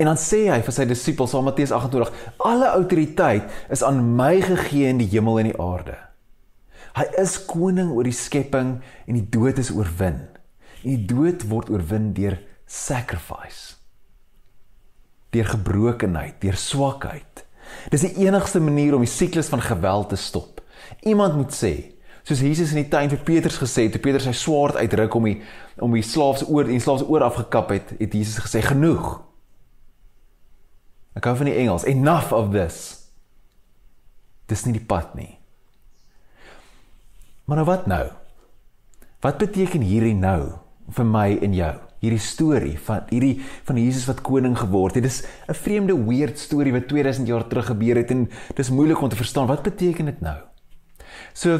En 0.01 0.09
dan 0.09 0.17
sê 0.17 0.47
hy 0.49 0.61
vir 0.65 0.73
sy 0.73 0.87
disippels 0.89 1.35
in 1.37 1.45
Matteus 1.45 1.71
28: 1.75 2.09
"Alle 2.41 2.71
autoriteit 2.73 3.51
is 3.69 3.83
aan 3.85 4.15
my 4.17 4.39
gegee 4.41 4.89
in 4.89 4.97
die 4.97 5.09
hemel 5.11 5.39
en 5.39 5.51
die 5.51 5.59
aarde." 5.61 5.97
Hy 6.97 7.05
is 7.21 7.37
koning 7.45 7.91
oor 7.93 8.03
die 8.03 8.15
skepping 8.15 8.79
en 9.07 9.19
die 9.19 9.27
dood 9.29 9.61
is 9.61 9.69
oorwin. 9.71 10.25
En 10.81 10.89
die 10.89 11.05
dood 11.05 11.45
word 11.47 11.69
oorwin 11.69 12.11
deur 12.17 12.39
sacrifice. 12.65 13.77
Deur 15.31 15.53
gebrokenheid, 15.53 16.41
deur 16.41 16.57
swakheid. 16.57 17.45
Dis 17.93 18.03
die 18.03 18.25
enigste 18.25 18.59
manier 18.59 18.97
om 18.97 19.05
die 19.05 19.11
siklus 19.11 19.53
van 19.53 19.61
geweld 19.61 20.09
te 20.09 20.19
stop. 20.19 20.59
Iemand 21.07 21.37
moet 21.37 21.53
sê, 21.55 21.93
soos 22.27 22.41
Jesus 22.41 22.73
in 22.73 22.81
die 22.81 22.89
tuin 22.91 23.13
vir 23.13 23.21
Petrus 23.23 23.61
gesê 23.61 23.85
het, 23.85 23.95
toe 23.95 24.03
Petrus 24.03 24.25
sy 24.27 24.35
swaard 24.35 24.81
uitruk 24.81 25.15
om 25.15 25.29
die 25.29 25.37
om 25.79 25.93
die 25.95 26.03
slaaf 26.03 26.41
se 26.41 26.49
oor 26.49 26.67
en 26.67 26.81
slaaf 26.81 27.05
se 27.05 27.07
oor 27.07 27.23
afgekap 27.29 27.71
het, 27.71 27.93
het 28.01 28.17
Jesus 28.17 28.41
gesê 28.43 28.65
genoeg. 28.65 29.30
Ek 31.17 31.27
hou 31.27 31.35
van 31.35 31.49
die 31.49 31.57
Engels, 31.59 31.85
enough 31.89 32.31
of 32.31 32.51
this. 32.53 33.09
Dis 34.47 34.65
nie 34.65 34.77
die 34.77 34.85
pad 34.85 35.15
nie. 35.15 35.37
Maar 37.45 37.61
nou 37.61 37.67
wat 37.67 37.87
nou? 37.91 38.05
Wat 39.21 39.41
beteken 39.41 39.83
hierdie 39.85 40.15
nou 40.15 40.53
vir 40.95 41.07
my 41.07 41.27
en 41.43 41.55
jou? 41.55 41.73
Hierdie 42.01 42.23
storie 42.23 42.77
van 42.81 43.03
hierdie 43.11 43.35
van 43.67 43.77
Jesus 43.77 44.07
wat 44.09 44.23
koning 44.25 44.55
geword 44.57 44.95
het. 44.97 45.03
Dit 45.03 45.11
is 45.11 45.21
'n 45.47 45.53
vreemde 45.53 45.93
weird 45.93 46.39
storie 46.39 46.73
wat 46.73 46.87
2000 46.87 47.27
jaar 47.27 47.47
terug 47.47 47.65
gebeur 47.65 47.95
het 47.95 48.11
en 48.11 48.29
dis 48.55 48.69
moeilik 48.69 49.01
om 49.01 49.09
te 49.09 49.15
verstaan 49.15 49.47
wat 49.47 49.63
beteken 49.63 50.05
dit 50.05 50.21
nou. 50.21 50.37
So 51.33 51.59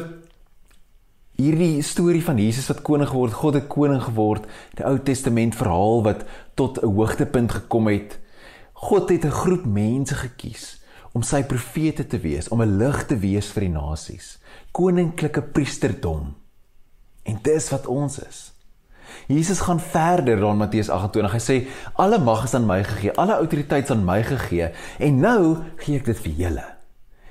hierdie 1.36 1.82
storie 1.82 2.22
van 2.22 2.38
Jesus 2.38 2.66
wat 2.68 2.82
koning 2.82 3.08
geword, 3.08 3.32
God 3.32 3.54
het 3.54 3.68
koning 3.68 4.02
geword, 4.02 4.46
die 4.74 4.84
Ou 4.84 4.98
Testament 4.98 5.54
verhaal 5.54 6.02
wat 6.02 6.24
tot 6.54 6.82
'n 6.82 6.86
hoogtepunt 6.86 7.52
gekom 7.52 7.86
het. 7.86 8.18
God 8.82 9.08
het 9.08 9.24
'n 9.24 9.30
groep 9.30 9.64
mense 9.64 10.14
gekies 10.14 10.82
om 11.12 11.22
sy 11.22 11.42
profete 11.44 12.06
te 12.06 12.18
wees, 12.18 12.48
om 12.48 12.62
'n 12.62 12.76
lig 12.76 13.06
te 13.06 13.16
wees 13.16 13.46
vir 13.52 13.60
die 13.60 13.74
nasies. 13.74 14.38
Koninklike 14.70 15.42
priesterdom. 15.42 16.34
En 17.22 17.38
dis 17.42 17.68
wat 17.68 17.86
ons 17.86 18.18
is. 18.18 18.52
Jesus 19.26 19.60
gaan 19.60 19.80
verder 19.80 20.40
dan 20.40 20.56
Matteus 20.56 20.88
28. 20.88 21.32
Hy 21.32 21.38
sê 21.38 21.68
alle 21.94 22.18
mag 22.18 22.44
is 22.44 22.54
aan 22.54 22.66
my 22.66 22.84
gegee, 22.84 23.12
alle 23.12 23.34
autoriteit 23.34 23.84
is 23.84 23.90
aan 23.90 24.04
my 24.04 24.22
gegee 24.22 24.70
en 24.98 25.20
nou 25.20 25.56
gee 25.76 25.96
ek 25.96 26.04
dit 26.04 26.18
vir 26.18 26.32
julle. 26.32 26.64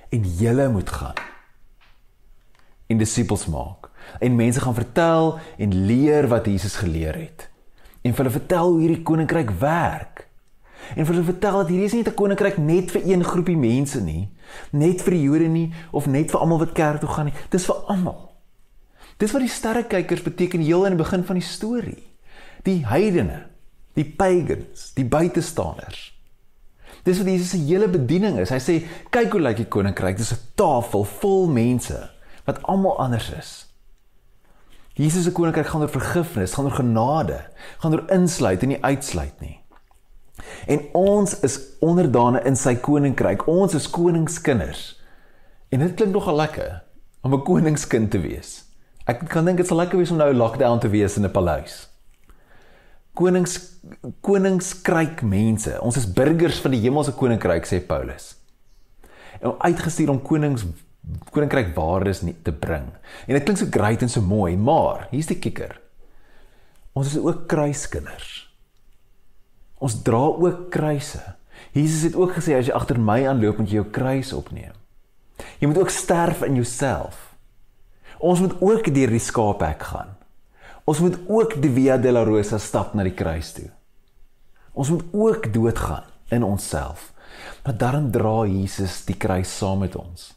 En 0.09 0.23
julle 0.23 0.69
moet 0.69 0.89
gaan 0.89 1.19
en 2.87 2.97
disippels 2.97 3.45
maak 3.45 3.89
en 4.19 4.35
mense 4.35 4.59
gaan 4.59 4.75
vertel 4.75 5.39
en 5.57 5.85
leer 5.85 6.27
wat 6.27 6.45
Jesus 6.45 6.75
geleer 6.75 7.15
het. 7.15 7.49
En 8.01 8.15
hulle 8.15 8.29
vertel 8.29 8.71
hoe 8.71 8.79
hierdie 8.79 9.03
koninkryk 9.03 9.49
werk. 9.59 10.30
En 10.95 11.05
vir 11.05 11.13
hulle 11.13 11.25
vertel 11.25 11.57
dat 11.57 11.67
hierdie 11.67 11.85
is 11.85 11.93
nie 11.93 12.03
'n 12.03 12.13
koninkryk 12.13 12.57
net 12.57 12.91
vir 12.91 13.01
een 13.05 13.23
groepie 13.23 13.57
mense 13.57 14.01
nie, 14.01 14.29
net 14.71 15.01
vir 15.01 15.11
die 15.11 15.23
Jode 15.23 15.47
nie 15.47 15.73
of 15.91 16.07
net 16.07 16.31
vir 16.31 16.39
almal 16.39 16.59
wat 16.59 16.73
kerk 16.73 16.99
toe 16.99 17.09
gaan 17.09 17.25
nie. 17.25 17.33
Dis 17.49 17.65
vir 17.65 17.75
almal. 17.87 18.31
Dis 19.17 19.31
wat 19.31 19.41
die 19.41 19.49
sterrekykers 19.49 20.21
beteken 20.21 20.61
heel 20.61 20.85
in 20.85 20.97
die 20.97 21.03
begin 21.03 21.23
van 21.23 21.35
die 21.35 21.45
storie. 21.45 22.03
Die 22.63 22.85
heidene, 22.85 23.47
die 23.93 24.05
pagans, 24.05 24.93
die 24.93 25.05
buitestanders. 25.05 26.11
Dis 27.03 27.17
wat 27.17 27.27
Jesus 27.27 27.49
se 27.49 27.57
hele 27.57 27.87
bediening 27.87 28.39
is. 28.39 28.49
Hy 28.49 28.59
sê, 28.59 28.85
"Kyk 29.09 29.31
hoe 29.31 29.41
lyk 29.41 29.57
die 29.57 29.65
koninkryk? 29.65 30.17
Dis 30.17 30.33
'n 30.33 30.39
tafel 30.55 31.03
vol 31.03 31.47
mense 31.47 32.09
wat 32.45 32.63
almal 32.63 32.99
anders 32.99 33.31
is." 33.31 33.67
Jesus 34.93 35.23
se 35.23 35.31
koninkryk 35.31 35.67
gaan 35.67 35.81
oor 35.81 35.89
vergifnis, 35.89 36.53
gaan 36.53 36.65
oor 36.65 36.71
genade, 36.71 37.45
gaan 37.77 37.93
oor 37.93 38.09
insluit 38.11 38.61
en 38.61 38.67
nie 38.67 38.83
uitsluit 38.83 39.39
nie. 39.39 39.60
En 40.67 40.81
ons 40.93 41.39
is 41.45 41.59
onderdane 41.79 42.41
in 42.45 42.55
sy 42.55 42.75
koninkryk. 42.75 43.47
Ons 43.47 43.75
is 43.77 43.89
koningskinders. 43.89 45.01
En 45.71 45.79
dit 45.79 45.95
klink 45.95 46.13
nogal 46.13 46.35
lekker 46.35 46.81
om 47.21 47.33
'n 47.33 47.43
koningskind 47.43 48.11
te 48.11 48.19
wees. 48.19 48.63
Ek 49.05 49.29
kan 49.29 49.45
dink 49.45 49.57
dit 49.57 49.67
sal 49.67 49.77
lekker 49.77 49.97
wees 49.97 50.11
om 50.11 50.17
nou 50.17 50.33
lockdown 50.33 50.79
te 50.79 50.89
wees 50.89 51.17
in 51.17 51.25
'n 51.25 51.31
paleis. 51.31 51.87
Konings 53.13 53.79
koningskryk 54.21 55.21
mense. 55.21 55.81
Ons 55.81 55.97
is 55.97 56.13
burgers 56.13 56.59
van 56.59 56.71
die 56.71 56.81
hemelse 56.81 57.11
koninkryk 57.11 57.65
sê 57.65 57.79
Paulus. 57.85 58.35
En 59.41 59.59
uitgestuur 59.59 60.09
om 60.09 60.21
konings 60.21 60.65
koninkryk 61.31 61.75
waardes 61.75 62.21
nie 62.21 62.35
te 62.43 62.51
bring. 62.51 62.85
En 63.27 63.33
dit 63.33 63.43
klink 63.43 63.57
so 63.57 63.65
great 63.69 64.01
en 64.01 64.09
so 64.09 64.21
mooi, 64.21 64.57
maar 64.57 65.07
hier's 65.09 65.27
die 65.27 65.39
kikker. 65.39 65.79
Ons 66.93 67.07
is 67.07 67.17
ook 67.17 67.47
kruiskinders. 67.47 68.50
Ons 69.81 69.97
dra 70.05 70.21
ook 70.29 70.69
kruise. 70.73 71.21
Jesus 71.73 72.05
het 72.05 72.15
ook 72.15 72.35
gesê 72.37 72.55
as 72.57 72.69
jy 72.69 72.75
agter 72.77 72.99
my 73.01 73.23
aanloop, 73.27 73.61
moet 73.61 73.71
jy 73.71 73.79
jou 73.79 73.89
kruis 73.93 74.31
opneem. 74.35 74.75
Jy 75.61 75.69
moet 75.71 75.81
ook 75.81 75.93
sterf 75.93 76.43
in 76.45 76.59
jouself. 76.59 77.31
Ons 78.21 78.43
moet 78.43 78.53
ook 78.61 78.91
deur 78.93 79.13
die 79.15 79.23
skaaphek 79.23 79.87
gaan. 79.89 80.13
Ons 80.85 81.01
moet 81.01 81.17
ook 81.29 81.55
die 81.61 81.71
Via 81.73 81.97
della 81.97 82.23
Rosa 82.27 82.59
stap 82.61 82.93
na 82.93 83.05
die 83.07 83.15
kruis 83.17 83.53
toe. 83.57 83.69
Ons 84.77 84.91
moet 84.93 85.03
ook 85.11 85.49
doodgaan 85.53 86.05
in 86.29 86.45
onsself. 86.45 87.09
Maar 87.63 87.77
daarom 87.77 88.11
dra 88.11 88.45
Jesus 88.45 89.01
die 89.05 89.17
kruis 89.17 89.49
saam 89.57 89.81
met 89.85 89.95
ons. 89.97 90.31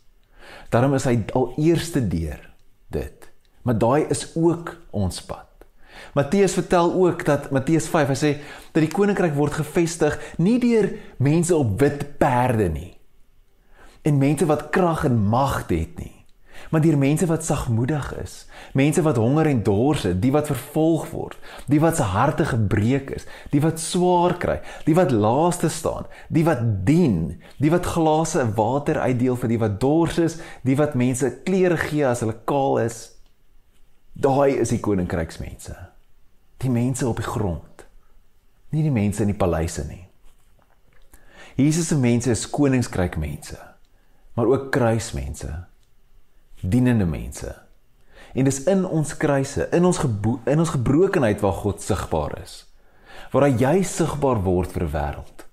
Daarom 0.73 0.97
is 0.97 1.07
hy 1.09 1.19
al 1.37 1.53
eerste 1.61 2.01
deur 2.09 2.41
dit. 2.93 3.29
Maar 3.65 3.79
daai 3.81 4.07
is 4.13 4.27
ook 4.37 4.77
ons 4.91 5.21
pad. 5.25 5.49
Matteus 6.13 6.57
vertel 6.59 6.93
ook 6.93 7.25
dat 7.25 7.51
Matteus 7.51 7.89
5 7.89 8.13
hy 8.13 8.19
sê 8.19 8.33
dat 8.73 8.83
die 8.85 8.93
koninkryk 8.93 9.37
word 9.39 9.61
gevestig 9.61 10.19
nie 10.39 10.59
deur 10.63 10.91
mense 11.19 11.57
op 11.57 11.79
wit 11.81 12.19
perde 12.19 12.69
nie 12.73 12.93
en 14.05 14.21
mense 14.21 14.47
wat 14.47 14.69
krag 14.75 15.07
en 15.09 15.17
mag 15.17 15.65
het 15.69 15.97
nie 15.99 16.13
maar 16.71 16.81
deur 16.81 16.99
mense 16.99 17.27
wat 17.27 17.45
sagmoedig 17.45 18.11
is 18.23 18.35
mense 18.73 19.03
wat 19.03 19.19
honger 19.19 19.47
en 19.51 19.63
dors 19.67 20.03
het 20.09 20.21
die 20.23 20.33
wat 20.35 20.51
vervolg 20.51 21.09
word 21.11 21.39
die 21.71 21.81
wat 21.83 21.99
se 21.99 22.07
harte 22.15 22.47
gebreek 22.51 23.11
is 23.17 23.27
die 23.53 23.63
wat 23.65 23.83
swaar 23.83 24.37
kry 24.43 24.61
die 24.87 24.97
wat 24.99 25.15
laaste 25.15 25.71
staan 25.73 26.09
die 26.29 26.45
wat 26.47 26.63
dien 26.87 27.41
die 27.63 27.73
wat 27.75 27.87
glase 27.97 28.45
water 28.57 29.01
uitdeel 29.01 29.39
vir 29.41 29.55
die 29.55 29.61
wat 29.63 29.81
dors 29.83 30.19
is 30.19 30.39
die 30.67 30.79
wat 30.79 30.99
mense 30.99 31.31
klere 31.47 31.79
gee 31.81 32.07
as 32.07 32.23
hulle 32.25 32.37
kaal 32.49 32.79
is. 32.83 33.01
Daai 34.15 34.61
is 34.63 34.71
die 34.71 34.83
koninkryksmense 34.83 35.75
die 36.65 36.73
mense 36.73 37.07
op 37.09 37.21
die 37.21 37.29
grond 37.29 37.85
nie 38.75 38.83
die 38.83 38.95
mense 38.95 39.23
in 39.23 39.31
die 39.31 39.39
paleise 39.39 39.85
nie. 39.87 40.03
Jesus 41.55 41.93
se 41.93 41.99
mense 41.99 42.33
is 42.33 42.49
koningskryk 42.51 43.17
mense 43.21 43.61
maar 44.35 44.51
ook 44.51 44.71
kruismense 44.75 45.53
dienende 46.61 47.07
mense. 47.07 47.53
En 48.35 48.45
dis 48.45 48.63
in 48.67 48.83
ons 48.87 49.17
kruise 49.17 49.69
in 49.71 49.85
ons 49.85 50.01
in 50.51 50.59
ons 50.59 50.75
gebrokenheid 50.75 51.41
waar 51.45 51.61
God 51.63 51.83
sigbaar 51.83 52.39
is 52.43 52.63
waar 53.31 53.49
hy 53.49 53.55
jy 53.59 53.83
sigbaar 53.87 54.41
word 54.43 54.71
vir 54.75 54.85
die 54.85 54.93
wêreld. 54.95 55.45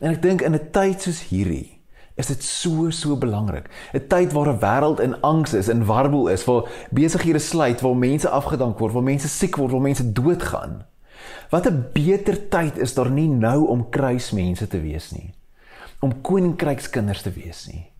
En 0.00 0.12
ek 0.12 0.22
dink 0.22 0.42
in 0.44 0.54
'n 0.54 0.70
tyd 0.72 1.02
soos 1.02 1.20
hierdie 1.28 1.73
is 2.14 2.26
dit 2.26 2.42
so 2.42 2.90
so 2.90 3.16
belangrik 3.16 3.70
'n 3.92 4.06
tyd 4.08 4.32
waar 4.32 4.48
'n 4.48 4.60
wêreld 4.60 5.00
in 5.00 5.20
angs 5.20 5.54
is 5.54 5.68
en 5.68 5.86
warboel 5.86 6.28
is 6.28 6.44
waar 6.44 6.68
besighede 6.90 7.38
sluit 7.38 7.80
waar 7.80 7.96
mense 7.96 8.28
afgedank 8.28 8.78
word 8.78 8.92
waar 8.92 9.02
mense 9.02 9.28
siek 9.28 9.56
word 9.56 9.72
waar 9.72 9.80
mense 9.80 10.12
doodgaan 10.12 10.86
wat 11.50 11.66
'n 11.66 11.86
beter 11.92 12.48
tyd 12.48 12.78
is 12.78 12.94
daar 12.94 13.10
nie 13.10 13.28
nou 13.28 13.66
om 13.66 13.88
kruismense 13.90 14.66
te 14.66 14.80
wees 14.80 15.10
nie 15.10 15.34
om 16.00 16.20
koninkrykskinders 16.20 17.22
te 17.22 17.30
wees 17.30 17.66
nie 17.66 17.94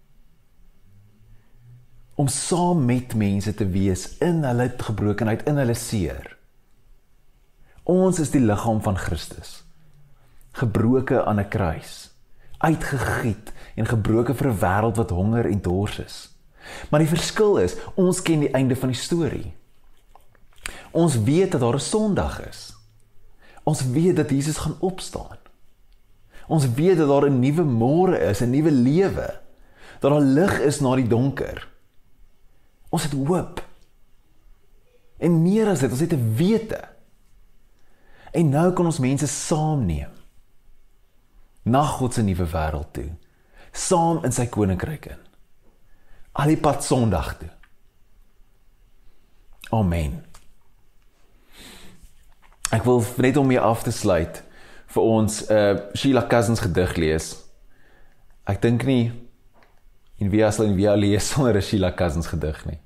om 2.15 2.29
saam 2.31 2.85
met 2.87 3.15
mense 3.19 3.55
te 3.55 3.67
wees 3.67 4.07
in 4.23 4.45
hulle 4.47 4.69
gebrokenheid, 4.79 5.43
in 5.51 5.59
hulle 5.59 5.75
seer. 5.79 6.37
Ons 7.91 8.21
is 8.23 8.31
die 8.33 8.43
liggaam 8.43 8.81
van 8.85 8.99
Christus. 8.99 9.63
Gebroke 10.55 11.25
aan 11.25 11.41
'n 11.41 11.49
kruis, 11.49 12.14
uitgegiet 12.65 13.53
en 13.75 13.87
gebroke 13.87 14.35
vir 14.35 14.49
'n 14.49 14.59
wêreld 14.59 14.97
wat 14.97 15.11
honger 15.11 15.47
en 15.47 15.61
dors 15.63 15.99
is. 15.99 16.17
Maar 16.91 17.01
die 17.01 17.15
verskil 17.17 17.59
is, 17.59 17.77
ons 17.95 18.23
ken 18.23 18.41
die 18.41 18.51
einde 18.51 18.77
van 18.77 18.89
die 18.89 18.99
storie. 18.99 19.55
Ons 20.91 21.23
weet 21.23 21.53
dat 21.53 21.61
daar 21.61 21.75
'n 21.75 21.81
Sondag 21.81 22.49
is. 22.49 22.73
Ons 23.63 23.85
weet 23.85 24.17
dat 24.17 24.31
Jesus 24.31 24.57
gaan 24.57 24.77
opstaan. 24.81 25.39
Ons 26.47 26.73
weet 26.75 26.97
dat 26.97 27.09
daar 27.09 27.31
'n 27.31 27.39
nuwe 27.39 27.65
môre 27.65 28.19
is, 28.19 28.41
'n 28.41 28.51
nuwe 28.51 28.71
lewe. 28.71 29.41
Dat 30.01 30.11
daar 30.11 30.21
lig 30.21 30.61
is 30.61 30.81
na 30.81 30.95
die 30.95 31.09
donker. 31.09 31.69
Ons 32.89 33.03
het 33.03 33.13
hoop. 33.13 33.63
En 35.19 35.43
meer 35.43 35.69
as 35.69 35.81
dit, 35.81 35.91
ons 35.91 36.01
het 36.01 36.13
'n 36.13 36.35
wete. 36.37 36.81
En 38.33 38.49
nou 38.49 38.73
kan 38.73 38.85
ons 38.85 38.99
mense 38.99 39.27
saamneem 39.27 40.14
na 41.65 41.83
God 41.85 42.15
se 42.15 42.23
nuwe 42.23 42.47
wêreld 42.53 42.93
toe. 42.93 43.11
Saam 43.73 44.23
in 44.25 44.33
sy 44.33 44.47
koninkryk 44.47 45.09
in. 45.11 45.21
Al 46.39 46.53
die 46.53 46.61
pad 46.61 46.85
Sondag 46.85 47.35
toe. 47.41 47.51
Amen. 49.75 50.21
Ek 52.75 52.85
wil 52.87 53.03
net 53.23 53.37
om 53.37 53.47
mee 53.49 53.61
af 53.61 53.85
te 53.87 53.93
sluit 53.95 54.43
vir 54.95 55.03
ons 55.03 55.43
'n 55.49 55.53
uh, 55.53 55.81
Sheila 55.95 56.27
Cousins 56.27 56.61
gedig 56.61 56.97
lees. 56.97 57.27
Ek 58.47 58.61
dink 58.63 58.85
nie 58.85 59.13
en 60.21 60.31
wie 60.31 60.45
as 60.45 60.59
hulle 60.59 60.75
weer 60.75 60.97
lees 60.97 61.29
sonder 61.31 61.57
'n 61.57 61.63
Sheila 61.63 61.93
Cousins 61.93 62.27
gedig 62.27 62.65
nie. 62.67 62.79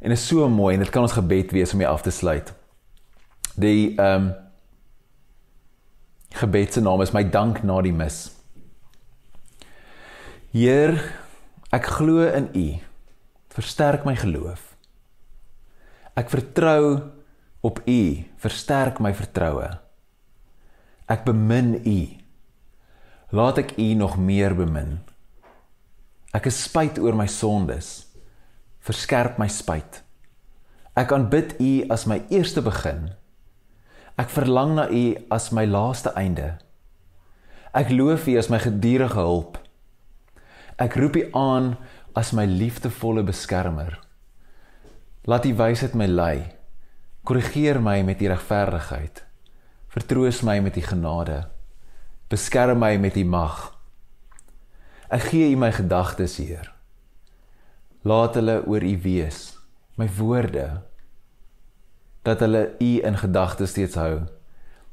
En 0.00 0.10
is 0.10 0.26
so 0.26 0.48
mooi 0.48 0.74
en 0.74 0.80
dit 0.80 0.90
kan 0.90 1.02
ons 1.02 1.12
gebed 1.12 1.50
wees 1.52 1.72
om 1.74 1.80
jy 1.80 1.86
af 1.86 2.02
te 2.02 2.10
sluit. 2.10 2.52
Die 3.56 3.94
ehm 3.96 4.28
um, 4.28 4.34
gebed 6.38 6.72
se 6.72 6.82
naam 6.84 7.02
is 7.02 7.14
my 7.14 7.24
dank 7.24 7.62
na 7.66 7.80
die 7.82 7.94
mis. 7.94 8.28
Heer, 10.54 10.94
ek 11.74 11.90
glo 11.98 12.24
in 12.24 12.48
U. 12.54 12.68
Versterk 13.52 14.06
my 14.06 14.14
geloof. 14.16 14.76
Ek 16.18 16.30
vertrou 16.30 17.10
op 17.66 17.82
U. 17.84 18.00
Versterk 18.38 19.02
my 19.02 19.12
vertroue. 19.14 19.68
Ek 21.10 21.26
bemin 21.26 21.74
U. 21.82 21.98
Laat 23.34 23.60
ek 23.64 23.76
U 23.76 23.88
nog 23.98 24.16
meer 24.16 24.54
bemin. 24.56 24.98
Ek 26.32 26.48
is 26.48 26.62
spyt 26.68 27.00
oor 27.02 27.16
my 27.18 27.26
sondes. 27.28 28.08
Verskerp 28.84 29.40
my 29.40 29.50
spyt. 29.52 30.02
Ek 30.98 31.12
aanbid 31.14 31.58
U 31.60 31.72
as 31.92 32.06
my 32.10 32.22
eerste 32.30 32.62
begin. 32.64 33.10
Ek 34.18 34.32
verlang 34.34 34.74
na 34.74 34.88
U 34.90 35.04
as 35.30 35.52
my 35.54 35.62
laaste 35.62 36.10
einde. 36.18 36.56
Ek 37.70 37.92
loof 37.94 38.26
U 38.26 38.34
as 38.40 38.48
my 38.50 38.58
gedurende 38.58 39.14
hulp. 39.14 39.60
Ek 40.82 40.96
roep 40.98 41.14
U 41.20 41.22
aan 41.38 41.76
as 42.18 42.32
my 42.34 42.42
liefdevolle 42.42 43.22
beskermer. 43.22 43.94
Laat 45.22 45.46
U 45.46 45.54
wysheid 45.54 45.94
my 45.94 46.10
lei. 46.10 46.50
Korrigeer 47.22 47.78
my 47.78 48.02
met 48.02 48.18
U 48.18 48.32
regverdigheid. 48.32 49.22
Vertroos 49.94 50.42
my 50.42 50.58
met 50.66 50.80
U 50.80 50.82
genade. 50.82 51.38
Beskerm 52.26 52.82
my 52.82 52.96
met 52.98 53.14
U 53.14 53.24
mag. 53.24 53.70
Ek 55.14 55.30
gee 55.30 55.52
U 55.54 55.62
my 55.62 55.70
gedagtes, 55.70 56.40
Heer. 56.42 56.66
Laat 58.02 58.34
hulle 58.34 58.64
oor 58.66 58.82
U 58.82 58.94
wees, 59.06 59.54
my 59.94 60.10
woorde 60.18 60.87
dat 62.22 62.40
hulle 62.44 62.70
U 62.80 62.90
in 63.04 63.18
gedagtes 63.18 63.70
steeds 63.74 63.98
hou, 64.00 64.26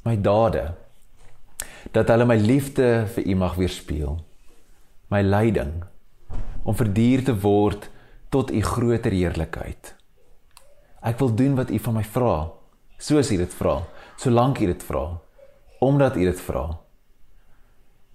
my 0.05 0.15
dade 0.21 0.73
dat 1.93 2.09
hulle 2.09 2.25
my 2.25 2.37
liefde 2.41 3.05
vir 3.13 3.27
U 3.29 3.35
mag 3.37 3.57
weerspieël, 3.59 4.17
my 5.13 5.21
lyding 5.21 5.83
om 6.65 6.77
verduur 6.77 7.23
te 7.27 7.35
word 7.43 7.89
tot 8.33 8.51
U 8.51 8.61
groter 8.65 9.13
heerlikheid. 9.13 9.93
Ek 11.05 11.19
wil 11.21 11.35
doen 11.37 11.53
wat 11.59 11.69
U 11.69 11.79
van 11.85 11.99
my 11.99 12.03
vra, 12.15 12.33
soos 12.97 13.29
U 13.31 13.37
dit 13.37 13.53
vra, 13.59 13.77
solank 14.17 14.59
U 14.63 14.71
dit 14.71 14.83
vra, 14.89 15.05
omdat 15.85 16.17
U 16.17 16.25
dit 16.25 16.41
vra. 16.47 16.65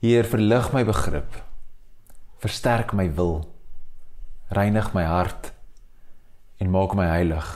Heer, 0.01 0.25
verlig 0.25 0.73
my 0.73 0.83
begrip. 0.89 1.35
Versterk 2.41 2.95
my 2.97 3.07
wil. 3.15 3.43
Reinig 4.49 4.95
my 4.97 5.05
hart 5.05 5.53
en 6.61 6.73
maak 6.73 6.97
my 6.97 7.07
heilig. 7.07 7.47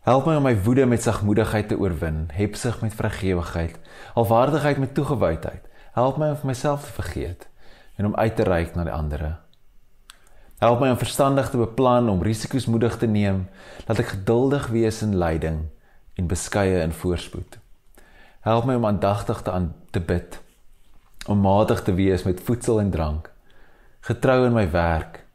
Help 0.00 0.24
my 0.24 0.38
om 0.38 0.46
my 0.48 0.54
woede 0.64 0.86
met 0.88 1.02
sagmoedigheid 1.02 1.68
te 1.68 1.76
oorwin, 1.76 2.22
hebsug 2.32 2.80
met 2.80 2.94
vrygewigheid, 2.94 3.76
alwaardigheid 4.14 4.78
met 4.78 4.94
toegewydheid. 4.94 5.66
Help 5.92 6.16
my 6.16 6.30
om 6.32 6.38
vir 6.40 6.48
myself 6.48 6.86
te 6.86 6.92
vergeet 6.96 7.48
en 8.00 8.06
om 8.08 8.14
uit 8.16 8.36
te 8.36 8.46
reik 8.48 8.72
na 8.74 8.86
die 8.88 8.94
ander. 8.96 9.24
Help 10.60 10.80
my 10.80 10.88
om 10.88 10.96
verstandig 10.96 11.50
te 11.50 11.60
beplan, 11.60 12.08
om 12.08 12.22
risiko's 12.24 12.64
moedig 12.66 12.96
te 12.96 13.06
neem, 13.06 13.42
dat 13.84 14.00
ek 14.00 14.14
geduldig 14.14 14.70
wees 14.72 15.02
in 15.04 15.18
lyding 15.20 15.66
en 16.16 16.30
beskeie 16.30 16.78
in 16.80 16.96
voorspoed. 16.96 17.58
Help 18.40 18.64
my 18.64 18.78
om 18.80 18.86
aandagtig 18.88 19.42
te 19.44 19.52
aan 19.52 19.74
te 19.92 20.00
bid, 20.00 20.38
om 21.28 21.44
matig 21.44 21.82
te 21.84 21.92
wees 21.92 22.24
met 22.24 22.40
voedsel 22.40 22.80
en 22.80 22.90
drank, 22.90 23.28
getrou 24.08 24.46
in 24.46 24.56
my 24.56 24.64
werk, 24.72 25.26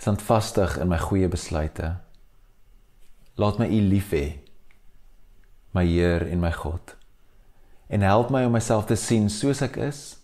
standvastig 0.00 0.78
in 0.80 0.88
my 0.88 1.00
goeie 1.00 1.28
besluite. 1.28 1.92
Laat 3.34 3.58
my 3.58 3.66
U 3.66 3.80
lief 3.88 4.10
hê, 4.12 4.42
my 5.72 5.84
Heer 5.86 6.26
en 6.28 6.40
my 6.40 6.52
God. 6.52 6.96
En 7.88 8.00
help 8.00 8.30
my 8.30 8.44
om 8.44 8.52
myself 8.52 8.86
te 8.88 8.96
sien 8.96 9.30
soos 9.30 9.62
ek 9.64 9.76
is, 9.76 10.18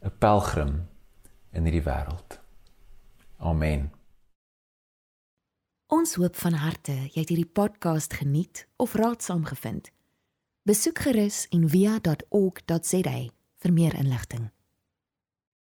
'n 0.00 0.12
pelgrim 0.18 0.88
in 1.52 1.64
hierdie 1.64 1.84
wêreld. 1.84 2.40
Amen. 3.38 3.90
Ons 5.88 6.14
hoop 6.14 6.36
van 6.36 6.52
harte 6.52 6.92
jy 6.92 7.20
het 7.20 7.30
hierdie 7.32 7.52
podcast 7.52 8.12
geniet 8.12 8.66
of 8.76 8.94
raadsaam 8.94 9.44
gevind. 9.44 9.90
Besoek 10.68 10.98
gerus 10.98 11.46
en 11.48 11.68
via.ok.za 11.68 13.18
vir 13.58 13.72
meer 13.72 13.94
inligting. 13.94 14.50